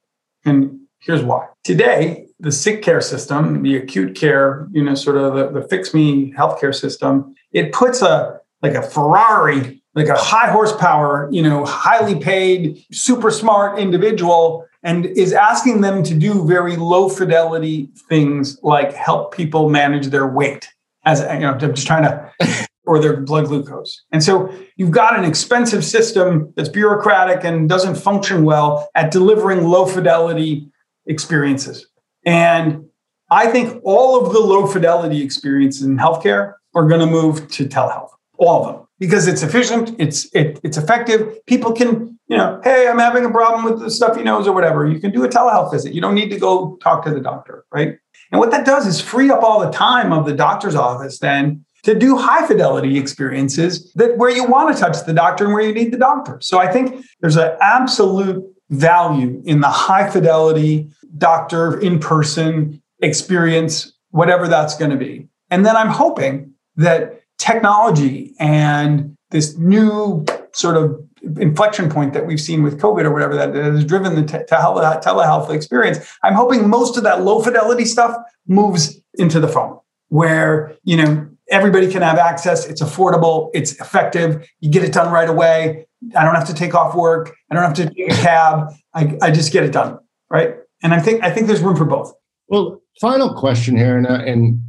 And 0.44 0.80
here's 0.98 1.22
why. 1.22 1.46
Today, 1.62 2.26
the 2.40 2.50
sick 2.50 2.82
care 2.82 3.00
system, 3.00 3.62
the 3.62 3.76
acute 3.76 4.16
care, 4.16 4.66
you 4.72 4.82
know, 4.82 4.96
sort 4.96 5.16
of 5.16 5.34
the, 5.34 5.60
the 5.60 5.68
fix 5.68 5.94
me 5.94 6.32
healthcare 6.32 6.74
system, 6.74 7.36
it 7.52 7.72
puts 7.72 8.02
a 8.02 8.40
like 8.62 8.74
a 8.74 8.82
Ferrari, 8.82 9.80
like 9.94 10.08
a 10.08 10.16
high 10.16 10.50
horsepower, 10.50 11.28
you 11.30 11.42
know, 11.42 11.64
highly 11.64 12.18
paid, 12.18 12.84
super 12.90 13.30
smart 13.30 13.78
individual 13.78 14.66
and 14.82 15.06
is 15.06 15.32
asking 15.32 15.82
them 15.82 16.02
to 16.02 16.14
do 16.14 16.46
very 16.46 16.76
low 16.76 17.08
fidelity 17.08 17.90
things 18.08 18.58
like 18.62 18.92
help 18.92 19.34
people 19.34 19.68
manage 19.68 20.06
their 20.08 20.26
weight 20.26 20.68
as 21.04 21.20
you 21.20 21.40
know 21.40 21.52
i'm 21.52 21.74
just 21.74 21.86
trying 21.86 22.04
to 22.04 22.68
or 22.86 22.98
their 22.98 23.16
blood 23.20 23.46
glucose 23.46 24.04
and 24.12 24.22
so 24.22 24.52
you've 24.76 24.90
got 24.90 25.18
an 25.18 25.24
expensive 25.24 25.84
system 25.84 26.52
that's 26.56 26.68
bureaucratic 26.68 27.44
and 27.44 27.68
doesn't 27.68 27.96
function 27.96 28.44
well 28.44 28.88
at 28.94 29.10
delivering 29.10 29.64
low 29.64 29.86
fidelity 29.86 30.68
experiences 31.06 31.86
and 32.24 32.84
i 33.30 33.46
think 33.46 33.80
all 33.84 34.24
of 34.24 34.32
the 34.32 34.40
low 34.40 34.66
fidelity 34.66 35.22
experiences 35.22 35.82
in 35.82 35.96
healthcare 35.96 36.54
are 36.74 36.86
going 36.86 37.00
to 37.00 37.06
move 37.06 37.48
to 37.48 37.66
telehealth 37.66 38.10
all 38.38 38.64
of 38.64 38.74
them 38.74 38.86
because 38.98 39.26
it's 39.26 39.42
efficient 39.42 39.94
it's 39.98 40.26
it, 40.34 40.60
it's 40.62 40.76
effective 40.76 41.44
people 41.46 41.72
can 41.72 42.16
you 42.28 42.36
know, 42.36 42.60
hey, 42.64 42.88
I'm 42.88 42.98
having 42.98 43.24
a 43.24 43.30
problem 43.30 43.64
with 43.64 43.80
the 43.80 43.90
stuffy 43.90 44.22
nose 44.22 44.48
or 44.48 44.52
whatever. 44.52 44.86
You 44.86 44.98
can 44.98 45.12
do 45.12 45.24
a 45.24 45.28
telehealth 45.28 45.70
visit. 45.70 45.94
You 45.94 46.00
don't 46.00 46.14
need 46.14 46.30
to 46.30 46.38
go 46.38 46.76
talk 46.82 47.04
to 47.04 47.10
the 47.10 47.20
doctor, 47.20 47.64
right? 47.70 47.98
And 48.32 48.40
what 48.40 48.50
that 48.50 48.66
does 48.66 48.86
is 48.86 49.00
free 49.00 49.30
up 49.30 49.42
all 49.42 49.60
the 49.60 49.70
time 49.70 50.12
of 50.12 50.26
the 50.26 50.34
doctor's 50.34 50.74
office 50.74 51.18
then 51.20 51.64
to 51.86 51.94
do 51.94 52.16
high 52.16 52.44
fidelity 52.48 52.98
experiences 52.98 53.92
that 53.92 54.18
where 54.18 54.28
you 54.28 54.44
want 54.44 54.74
to 54.74 54.80
touch 54.80 55.06
the 55.06 55.12
doctor 55.12 55.44
and 55.44 55.54
where 55.54 55.62
you 55.62 55.72
need 55.72 55.92
the 55.92 55.96
doctor. 55.96 56.36
So 56.40 56.58
I 56.58 56.66
think 56.66 57.06
there's 57.20 57.36
an 57.36 57.56
absolute 57.60 58.44
value 58.70 59.40
in 59.46 59.60
the 59.60 59.68
high 59.68 60.10
fidelity 60.10 60.90
doctor 61.16 61.78
in 61.78 62.00
person 62.00 62.82
experience, 63.02 63.96
whatever 64.10 64.48
that's 64.48 64.76
going 64.76 64.90
to 64.90 64.96
be. 64.96 65.28
And 65.52 65.64
then 65.64 65.76
I'm 65.76 65.90
hoping 65.90 66.52
that 66.74 67.20
technology 67.38 68.34
and 68.40 69.16
this 69.30 69.56
new 69.56 70.24
sort 70.54 70.76
of 70.76 71.00
inflection 71.38 71.88
point 71.88 72.14
that 72.14 72.26
we've 72.26 72.40
seen 72.40 72.64
with 72.64 72.80
COVID 72.80 73.04
or 73.04 73.12
whatever 73.12 73.36
that 73.36 73.54
has 73.54 73.84
driven 73.84 74.16
the 74.16 74.22
te- 74.22 74.44
tele- 74.48 75.00
telehealth 75.04 75.50
experience. 75.50 75.98
I'm 76.24 76.34
hoping 76.34 76.68
most 76.68 76.96
of 76.96 77.04
that 77.04 77.22
low 77.22 77.40
fidelity 77.40 77.84
stuff 77.84 78.16
moves 78.48 79.00
into 79.14 79.38
the 79.38 79.46
phone 79.46 79.78
where, 80.08 80.74
you 80.82 80.96
know, 80.96 81.28
everybody 81.50 81.90
can 81.90 82.02
have 82.02 82.18
access. 82.18 82.66
It's 82.66 82.82
affordable. 82.82 83.50
It's 83.54 83.72
effective. 83.80 84.48
You 84.60 84.70
get 84.70 84.84
it 84.84 84.92
done 84.92 85.12
right 85.12 85.28
away. 85.28 85.86
I 86.16 86.24
don't 86.24 86.34
have 86.34 86.46
to 86.48 86.54
take 86.54 86.74
off 86.74 86.94
work. 86.94 87.34
I 87.50 87.54
don't 87.54 87.64
have 87.64 87.74
to 87.74 87.88
take 87.88 88.12
a 88.12 88.16
cab. 88.16 88.68
I, 88.94 89.16
I 89.22 89.30
just 89.30 89.52
get 89.52 89.64
it 89.64 89.72
done. 89.72 89.98
Right. 90.30 90.56
And 90.82 90.92
I 90.92 91.00
think, 91.00 91.22
I 91.22 91.30
think 91.30 91.46
there's 91.46 91.62
room 91.62 91.76
for 91.76 91.84
both. 91.84 92.12
Well, 92.48 92.82
final 93.00 93.34
question 93.34 93.76
here. 93.76 93.96
And, 93.96 94.06
uh, 94.06 94.22
and 94.26 94.62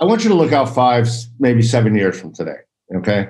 I 0.00 0.04
want 0.04 0.24
you 0.24 0.30
to 0.30 0.36
look 0.36 0.52
out 0.52 0.74
five, 0.74 1.08
maybe 1.38 1.62
seven 1.62 1.94
years 1.94 2.20
from 2.20 2.34
today. 2.34 2.56
Okay 2.94 3.28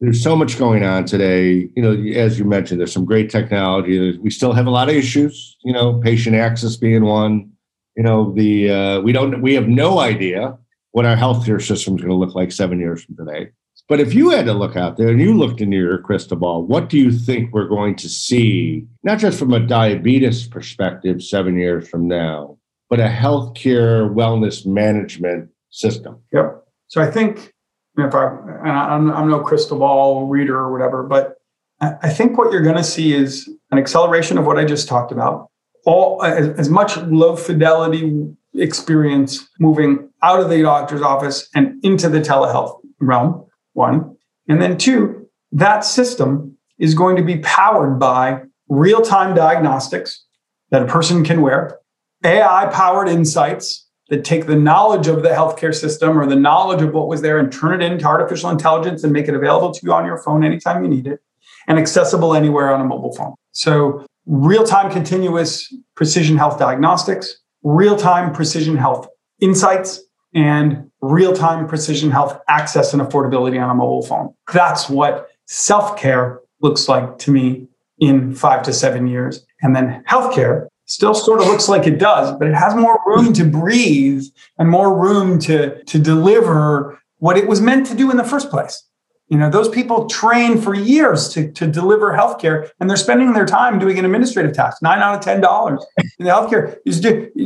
there's 0.00 0.22
so 0.22 0.36
much 0.36 0.58
going 0.58 0.84
on 0.84 1.04
today. 1.04 1.68
You 1.74 1.82
know, 1.82 1.92
as 2.18 2.38
you 2.38 2.44
mentioned, 2.44 2.80
there's 2.80 2.92
some 2.92 3.04
great 3.04 3.30
technology. 3.30 4.18
We 4.18 4.30
still 4.30 4.52
have 4.52 4.66
a 4.66 4.70
lot 4.70 4.88
of 4.88 4.94
issues. 4.94 5.56
You 5.64 5.72
know, 5.72 6.00
patient 6.00 6.36
access 6.36 6.76
being 6.76 7.04
one. 7.04 7.50
You 7.96 8.02
know, 8.02 8.32
the 8.32 8.70
uh, 8.70 9.00
we 9.00 9.12
don't 9.12 9.40
we 9.40 9.54
have 9.54 9.68
no 9.68 10.00
idea 10.00 10.58
what 10.94 11.04
our 11.04 11.16
healthcare 11.16 11.60
system 11.60 11.96
is 11.96 12.02
going 12.02 12.10
to 12.10 12.14
look 12.14 12.36
like 12.36 12.52
seven 12.52 12.78
years 12.78 13.02
from 13.02 13.16
today. 13.16 13.50
But 13.88 13.98
if 13.98 14.14
you 14.14 14.30
had 14.30 14.46
to 14.46 14.52
look 14.52 14.76
out 14.76 14.96
there 14.96 15.08
and 15.08 15.20
you 15.20 15.36
looked 15.36 15.60
into 15.60 15.76
your 15.76 15.98
crystal 15.98 16.36
ball, 16.36 16.62
what 16.62 16.88
do 16.88 16.96
you 16.96 17.10
think 17.10 17.52
we're 17.52 17.66
going 17.66 17.96
to 17.96 18.08
see? 18.08 18.86
Not 19.02 19.18
just 19.18 19.36
from 19.36 19.52
a 19.52 19.58
diabetes 19.58 20.46
perspective, 20.46 21.20
seven 21.20 21.58
years 21.58 21.88
from 21.88 22.06
now, 22.06 22.58
but 22.88 23.00
a 23.00 23.08
healthcare 23.08 24.08
wellness 24.14 24.64
management 24.64 25.50
system. 25.70 26.20
Yep. 26.32 26.62
So 26.86 27.02
I 27.02 27.10
think 27.10 27.52
if 27.98 28.14
I, 28.14 28.26
I'm, 28.64 29.10
I'm 29.10 29.28
no 29.28 29.40
crystal 29.40 29.80
ball 29.80 30.28
reader 30.28 30.56
or 30.56 30.70
whatever, 30.70 31.02
but 31.02 31.38
I 31.80 32.08
think 32.08 32.38
what 32.38 32.52
you're 32.52 32.62
going 32.62 32.76
to 32.76 32.84
see 32.84 33.12
is 33.12 33.50
an 33.72 33.78
acceleration 33.78 34.38
of 34.38 34.46
what 34.46 34.58
I 34.58 34.64
just 34.64 34.86
talked 34.86 35.10
about. 35.10 35.50
All 35.86 36.22
as, 36.22 36.50
as 36.50 36.68
much 36.70 36.96
low 36.98 37.34
fidelity 37.34 38.32
experience 38.54 39.48
moving 39.58 40.10
out 40.22 40.40
of 40.40 40.48
the 40.48 40.62
doctor's 40.62 41.02
office 41.02 41.48
and 41.54 41.82
into 41.84 42.08
the 42.08 42.20
telehealth 42.20 42.80
realm. 43.00 43.46
One, 43.72 44.16
and 44.48 44.62
then 44.62 44.78
two, 44.78 45.28
that 45.52 45.84
system 45.84 46.56
is 46.78 46.94
going 46.94 47.16
to 47.16 47.22
be 47.22 47.38
powered 47.38 47.98
by 47.98 48.42
real 48.68 49.02
time 49.02 49.34
diagnostics 49.34 50.24
that 50.70 50.82
a 50.82 50.86
person 50.86 51.24
can 51.24 51.42
wear, 51.42 51.78
AI 52.24 52.66
powered 52.72 53.08
insights 53.08 53.86
that 54.08 54.24
take 54.24 54.46
the 54.46 54.56
knowledge 54.56 55.06
of 55.06 55.22
the 55.22 55.30
healthcare 55.30 55.74
system 55.74 56.18
or 56.18 56.26
the 56.26 56.36
knowledge 56.36 56.82
of 56.82 56.92
what 56.92 57.08
was 57.08 57.22
there 57.22 57.38
and 57.38 57.52
turn 57.52 57.80
it 57.80 57.90
into 57.90 58.04
artificial 58.04 58.50
intelligence 58.50 59.02
and 59.02 59.12
make 59.12 59.28
it 59.28 59.34
available 59.34 59.72
to 59.72 59.80
you 59.82 59.92
on 59.92 60.04
your 60.04 60.18
phone 60.18 60.44
anytime 60.44 60.82
you 60.82 60.90
need 60.90 61.06
it 61.06 61.20
and 61.66 61.78
accessible 61.78 62.34
anywhere 62.34 62.72
on 62.72 62.80
a 62.80 62.84
mobile 62.84 63.14
phone. 63.14 63.34
So, 63.52 64.04
real 64.26 64.64
time 64.64 64.90
continuous 64.90 65.72
precision 65.94 66.36
health 66.36 66.58
diagnostics, 66.58 67.36
real 67.64 67.96
time 67.96 68.32
precision 68.32 68.76
health 68.76 69.08
insights, 69.40 70.00
and 70.34 70.90
real 71.00 71.32
time 71.32 71.66
precision 71.66 72.10
health 72.10 72.38
access 72.48 72.92
and 72.92 73.02
affordability 73.02 73.62
on 73.62 73.70
a 73.70 73.74
mobile 73.74 74.02
phone. 74.02 74.34
That's 74.52 74.88
what 74.88 75.28
self 75.46 75.96
care 75.96 76.40
looks 76.60 76.88
like 76.88 77.18
to 77.18 77.30
me 77.30 77.68
in 77.98 78.34
five 78.34 78.62
to 78.64 78.72
seven 78.72 79.06
years. 79.06 79.44
And 79.62 79.74
then 79.74 80.02
healthcare 80.08 80.66
still 80.86 81.14
sort 81.14 81.40
of 81.40 81.46
looks 81.46 81.68
like 81.68 81.86
it 81.86 81.98
does, 81.98 82.36
but 82.38 82.48
it 82.48 82.54
has 82.54 82.74
more 82.74 82.98
room 83.06 83.32
to 83.34 83.44
breathe 83.44 84.24
and 84.58 84.68
more 84.68 84.98
room 84.98 85.38
to, 85.40 85.82
to 85.84 85.98
deliver 85.98 87.00
what 87.18 87.38
it 87.38 87.48
was 87.48 87.60
meant 87.60 87.86
to 87.86 87.94
do 87.94 88.10
in 88.10 88.16
the 88.16 88.24
first 88.24 88.50
place. 88.50 88.82
You 89.28 89.38
know, 89.38 89.48
those 89.48 89.70
people 89.70 90.06
train 90.06 90.60
for 90.60 90.74
years 90.74 91.30
to, 91.30 91.50
to 91.52 91.66
deliver 91.66 92.12
healthcare 92.12 92.70
and 92.78 92.90
they're 92.90 92.96
spending 92.96 93.32
their 93.32 93.46
time 93.46 93.78
doing 93.78 93.98
an 93.98 94.04
administrative 94.04 94.52
task, 94.52 94.82
nine 94.82 94.98
out 95.00 95.14
of 95.14 95.20
ten 95.22 95.40
dollars 95.40 95.84
in 96.18 96.26
the 96.26 96.30
healthcare 96.30 96.76
is 96.84 97.00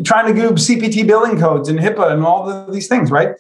trying 0.05 0.35
to 0.35 0.41
do 0.41 0.51
CPT 0.51 1.07
billing 1.07 1.38
codes 1.38 1.69
and 1.69 1.79
HIPAA 1.79 2.12
and 2.12 2.25
all 2.25 2.45
the, 2.45 2.73
these 2.73 2.88
things, 2.88 3.11
right? 3.11 3.31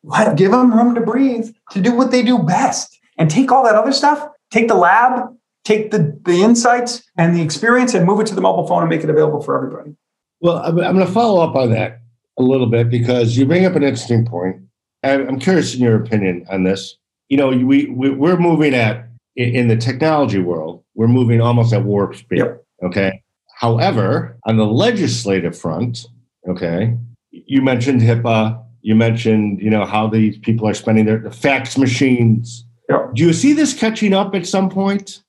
What, 0.00 0.36
give 0.36 0.52
them 0.52 0.72
room 0.72 0.94
to 0.94 1.00
breathe 1.00 1.50
to 1.72 1.80
do 1.80 1.94
what 1.94 2.10
they 2.10 2.22
do 2.22 2.38
best 2.38 2.98
and 3.18 3.30
take 3.30 3.52
all 3.52 3.62
that 3.64 3.74
other 3.74 3.92
stuff, 3.92 4.26
take 4.50 4.68
the 4.68 4.74
lab, 4.74 5.28
take 5.64 5.90
the, 5.90 6.18
the 6.24 6.42
insights 6.42 7.04
and 7.16 7.36
the 7.36 7.42
experience 7.42 7.94
and 7.94 8.06
move 8.06 8.20
it 8.20 8.26
to 8.28 8.34
the 8.34 8.40
mobile 8.40 8.66
phone 8.66 8.82
and 8.82 8.90
make 8.90 9.04
it 9.04 9.10
available 9.10 9.42
for 9.42 9.56
everybody. 9.56 9.94
Well, 10.40 10.56
I'm, 10.56 10.78
I'm 10.80 10.94
going 10.94 11.06
to 11.06 11.12
follow 11.12 11.40
up 11.40 11.54
on 11.54 11.70
that 11.70 12.00
a 12.38 12.42
little 12.42 12.66
bit 12.66 12.88
because 12.88 13.36
you 13.36 13.46
bring 13.46 13.64
up 13.64 13.76
an 13.76 13.82
interesting 13.82 14.26
point. 14.26 14.56
I'm 15.04 15.38
curious 15.38 15.74
in 15.74 15.80
your 15.80 15.96
opinion 15.96 16.46
on 16.48 16.62
this. 16.62 16.96
You 17.32 17.38
know, 17.38 17.48
we, 17.48 17.86
we 17.86 18.10
we're 18.10 18.36
moving 18.36 18.74
at 18.74 19.08
in 19.36 19.68
the 19.68 19.76
technology 19.76 20.38
world, 20.38 20.84
we're 20.94 21.08
moving 21.08 21.40
almost 21.40 21.72
at 21.72 21.82
warp 21.82 22.14
speed. 22.14 22.40
Yep. 22.40 22.62
Okay. 22.82 23.22
However, 23.56 24.36
on 24.44 24.58
the 24.58 24.66
legislative 24.66 25.58
front, 25.58 26.06
okay, 26.46 26.94
you 27.30 27.62
mentioned 27.62 28.02
HIPAA. 28.02 28.62
You 28.82 28.94
mentioned, 28.96 29.62
you 29.62 29.70
know, 29.70 29.86
how 29.86 30.08
these 30.08 30.36
people 30.40 30.68
are 30.68 30.74
spending 30.74 31.06
their 31.06 31.20
the 31.20 31.30
fax 31.30 31.78
machines. 31.78 32.66
Yep. 32.90 33.14
Do 33.14 33.22
you 33.22 33.32
see 33.32 33.54
this 33.54 33.72
catching 33.72 34.12
up 34.12 34.34
at 34.34 34.46
some 34.46 34.68
point? 34.68 35.22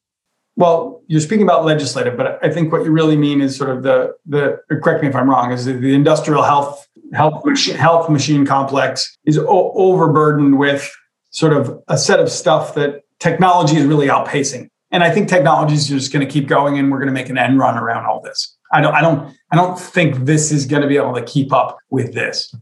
Well, 0.57 1.01
you're 1.07 1.21
speaking 1.21 1.43
about 1.43 1.63
legislative, 1.63 2.17
but 2.17 2.37
I 2.43 2.51
think 2.51 2.73
what 2.73 2.83
you 2.83 2.91
really 2.91 3.15
mean 3.15 3.39
is 3.39 3.55
sort 3.55 3.69
of 3.69 3.83
the 3.83 4.13
the. 4.25 4.59
Correct 4.83 5.03
me 5.03 5.07
if 5.07 5.15
I'm 5.15 5.29
wrong. 5.29 5.53
Is 5.53 5.63
the 5.63 5.93
industrial 5.93 6.43
health 6.43 6.85
health 7.13 7.45
machine, 7.45 7.77
health 7.77 8.09
machine 8.09 8.45
complex 8.45 9.15
is 9.23 9.37
o- 9.37 9.71
overburdened 9.73 10.59
with 10.59 10.93
sort 11.33 11.53
of 11.53 11.83
a 11.87 11.97
set 11.97 12.19
of 12.19 12.31
stuff 12.31 12.73
that 12.75 13.03
technology 13.19 13.75
is 13.75 13.85
really 13.85 14.07
outpacing, 14.07 14.69
and 14.91 15.03
I 15.03 15.11
think 15.11 15.27
technology 15.27 15.75
is 15.75 15.87
just 15.87 16.13
going 16.13 16.25
to 16.25 16.31
keep 16.31 16.47
going, 16.47 16.79
and 16.79 16.91
we're 16.91 16.99
going 16.99 17.07
to 17.07 17.13
make 17.13 17.29
an 17.29 17.37
end 17.37 17.59
run 17.59 17.77
around 17.77 18.05
all 18.05 18.21
this. 18.21 18.55
I 18.71 18.81
don't. 18.81 18.93
I 18.95 19.01
don't. 19.01 19.35
I 19.51 19.55
don't 19.55 19.77
think 19.79 20.25
this 20.25 20.51
is 20.51 20.65
going 20.65 20.81
to 20.81 20.87
be 20.87 20.97
able 20.97 21.13
to 21.13 21.23
keep 21.23 21.51
up 21.51 21.77
with 21.89 22.13
this. 22.13 22.55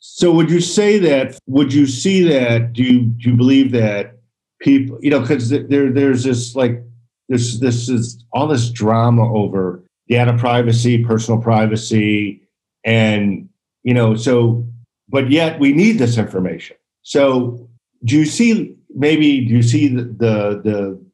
So, 0.00 0.32
would 0.32 0.50
you 0.50 0.60
say 0.60 0.98
that? 0.98 1.38
Would 1.46 1.72
you 1.72 1.86
see 1.86 2.22
that? 2.24 2.72
Do 2.72 2.82
you 2.82 3.02
do 3.02 3.30
you 3.30 3.36
believe 3.36 3.70
that 3.72 4.18
people? 4.60 4.98
You 5.00 5.10
know, 5.10 5.20
because 5.20 5.48
there 5.48 5.90
there's 5.90 6.24
this 6.24 6.54
like 6.54 6.82
this 7.28 7.58
this 7.60 7.88
is 7.88 8.22
all 8.32 8.46
this 8.46 8.68
drama 8.70 9.32
over 9.32 9.84
data 10.08 10.36
privacy, 10.36 11.04
personal 11.04 11.40
privacy, 11.40 12.42
And, 12.84 13.48
you 13.82 13.94
know, 13.94 14.14
so, 14.14 14.66
but 15.08 15.30
yet 15.30 15.58
we 15.58 15.72
need 15.72 15.98
this 15.98 16.18
information. 16.18 16.76
So 17.02 17.68
do 18.04 18.18
you 18.18 18.24
see 18.24 18.76
maybe, 18.94 19.44
do 19.46 19.54
you 19.54 19.62
see 19.62 19.88
the, 19.88 20.02
the, 20.02 20.60
the 20.64 21.04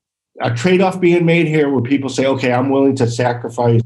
a 0.41 0.55
trade 0.55 0.81
off 0.81 1.01
being 1.01 1.27
made 1.27 1.47
here 1.47 1.71
where 1.71 1.83
people 1.83 2.09
say, 2.09 2.27
okay, 2.27 2.53
I'm 2.53 2.71
willing 2.71 2.97
to 2.97 3.09
sacrifice 3.09 3.83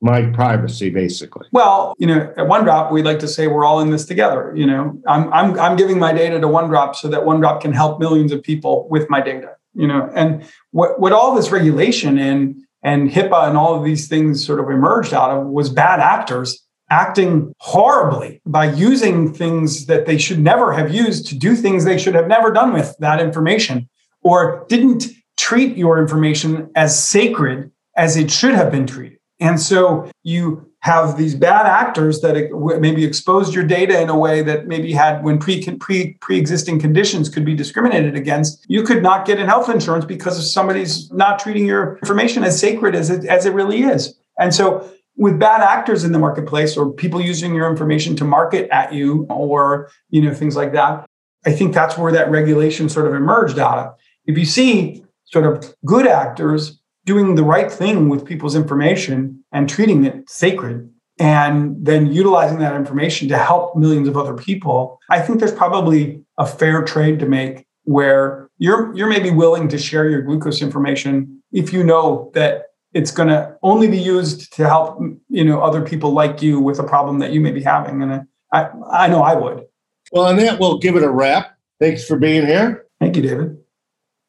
my 0.00 0.26
privacy 0.26 0.90
basically? 0.90 1.46
Well 1.52 1.94
you 1.98 2.06
know 2.06 2.32
at 2.36 2.46
OneDrop 2.46 2.92
we'd 2.92 3.04
like 3.04 3.18
to 3.20 3.28
say 3.28 3.46
we're 3.46 3.64
all 3.64 3.80
in 3.80 3.90
this 3.90 4.04
together 4.04 4.52
you 4.54 4.66
know? 4.66 5.00
I'm 5.08 5.32
i'm, 5.32 5.58
I'm 5.58 5.76
giving 5.76 5.98
my 5.98 6.12
data 6.12 6.38
to 6.38 6.46
OneDrop 6.46 6.94
so 6.94 7.08
that 7.08 7.22
OneDrop 7.22 7.62
can 7.62 7.72
help 7.72 7.98
millions 7.98 8.30
of 8.30 8.42
people 8.42 8.86
with 8.90 9.08
my 9.08 9.20
data 9.20 9.56
you 9.74 9.86
know? 9.86 10.10
And 10.14 10.44
what 10.70 11.00
what 11.00 11.12
all 11.12 11.34
this 11.34 11.50
regulation 11.50 12.18
and 12.18 12.56
and 12.82 13.10
HIPAA 13.10 13.48
and 13.48 13.56
all 13.56 13.74
of 13.74 13.84
these 13.84 14.06
things 14.06 14.44
sort 14.44 14.60
of 14.60 14.70
emerged 14.70 15.12
out 15.12 15.30
of 15.30 15.46
was 15.46 15.70
bad 15.70 15.98
actors 15.98 16.65
acting 16.90 17.52
horribly 17.58 18.40
by 18.46 18.70
using 18.72 19.32
things 19.32 19.86
that 19.86 20.06
they 20.06 20.18
should 20.18 20.38
never 20.38 20.72
have 20.72 20.94
used 20.94 21.26
to 21.26 21.36
do 21.36 21.56
things 21.56 21.84
they 21.84 21.98
should 21.98 22.14
have 22.14 22.28
never 22.28 22.52
done 22.52 22.72
with 22.72 22.96
that 22.98 23.20
information 23.20 23.88
or 24.22 24.64
didn't 24.68 25.06
treat 25.36 25.76
your 25.76 25.98
information 25.98 26.70
as 26.74 27.02
sacred 27.02 27.70
as 27.96 28.16
it 28.16 28.30
should 28.30 28.54
have 28.54 28.70
been 28.70 28.86
treated. 28.86 29.18
And 29.40 29.60
so 29.60 30.10
you 30.22 30.70
have 30.80 31.18
these 31.18 31.34
bad 31.34 31.66
actors 31.66 32.20
that 32.20 32.36
maybe 32.80 33.04
exposed 33.04 33.52
your 33.52 33.64
data 33.64 34.00
in 34.00 34.08
a 34.08 34.16
way 34.16 34.40
that 34.42 34.68
maybe 34.68 34.92
had 34.92 35.24
when 35.24 35.38
pre 35.38 35.60
pre 35.78 36.14
pre-existing 36.20 36.78
conditions 36.78 37.28
could 37.28 37.44
be 37.44 37.54
discriminated 37.54 38.14
against 38.14 38.64
you 38.68 38.84
could 38.84 39.02
not 39.02 39.26
get 39.26 39.40
in 39.40 39.46
health 39.46 39.68
insurance 39.68 40.04
because 40.04 40.38
of 40.38 40.44
somebody's 40.44 41.10
not 41.12 41.40
treating 41.40 41.66
your 41.66 41.98
information 41.98 42.44
as 42.44 42.58
sacred 42.58 42.94
as 42.94 43.10
it 43.10 43.24
as 43.24 43.44
it 43.46 43.52
really 43.52 43.82
is. 43.82 44.14
And 44.38 44.54
so 44.54 44.88
with 45.16 45.38
bad 45.38 45.60
actors 45.60 46.04
in 46.04 46.12
the 46.12 46.18
marketplace 46.18 46.76
or 46.76 46.92
people 46.92 47.20
using 47.20 47.54
your 47.54 47.70
information 47.70 48.14
to 48.16 48.24
market 48.24 48.68
at 48.70 48.92
you 48.92 49.26
or 49.30 49.90
you 50.10 50.20
know 50.20 50.34
things 50.34 50.56
like 50.56 50.72
that 50.72 51.06
i 51.46 51.52
think 51.52 51.74
that's 51.74 51.96
where 51.96 52.12
that 52.12 52.30
regulation 52.30 52.88
sort 52.88 53.06
of 53.06 53.14
emerged 53.14 53.58
out 53.58 53.78
of. 53.78 53.94
If 54.26 54.36
you 54.36 54.44
see 54.44 55.04
sort 55.24 55.46
of 55.46 55.74
good 55.84 56.06
actors 56.06 56.80
doing 57.04 57.34
the 57.36 57.44
right 57.44 57.70
thing 57.70 58.08
with 58.08 58.24
people's 58.24 58.56
information 58.56 59.44
and 59.52 59.68
treating 59.68 60.04
it 60.04 60.28
sacred 60.28 60.90
and 61.18 61.76
then 61.84 62.12
utilizing 62.12 62.58
that 62.58 62.74
information 62.74 63.28
to 63.28 63.38
help 63.38 63.76
millions 63.76 64.08
of 64.08 64.16
other 64.16 64.34
people 64.34 64.98
i 65.08 65.18
think 65.20 65.38
there's 65.38 65.52
probably 65.52 66.22
a 66.38 66.46
fair 66.46 66.82
trade 66.82 67.18
to 67.18 67.26
make 67.26 67.64
where 67.84 68.50
you're 68.58 68.94
you're 68.94 69.08
maybe 69.08 69.30
willing 69.30 69.68
to 69.68 69.78
share 69.78 70.10
your 70.10 70.20
glucose 70.20 70.60
information 70.60 71.42
if 71.52 71.72
you 71.72 71.82
know 71.82 72.30
that 72.34 72.65
it's 72.92 73.10
going 73.10 73.28
to 73.28 73.56
only 73.62 73.88
be 73.88 73.98
used 73.98 74.52
to 74.54 74.66
help 74.66 75.00
you 75.28 75.44
know 75.44 75.60
other 75.60 75.82
people 75.82 76.12
like 76.12 76.42
you 76.42 76.60
with 76.60 76.78
a 76.78 76.84
problem 76.84 77.18
that 77.18 77.32
you 77.32 77.40
may 77.40 77.52
be 77.52 77.62
having 77.62 78.02
and 78.02 78.26
i 78.52 78.68
i 78.90 79.08
know 79.08 79.22
i 79.22 79.34
would. 79.34 79.64
Well 80.12 80.26
on 80.26 80.36
that 80.36 80.58
we'll 80.60 80.78
give 80.78 80.96
it 80.96 81.02
a 81.02 81.10
wrap. 81.10 81.56
Thanks 81.80 82.06
for 82.06 82.18
being 82.18 82.46
here. 82.46 82.86
Thank 83.00 83.16
you 83.16 83.22
david 83.22 83.58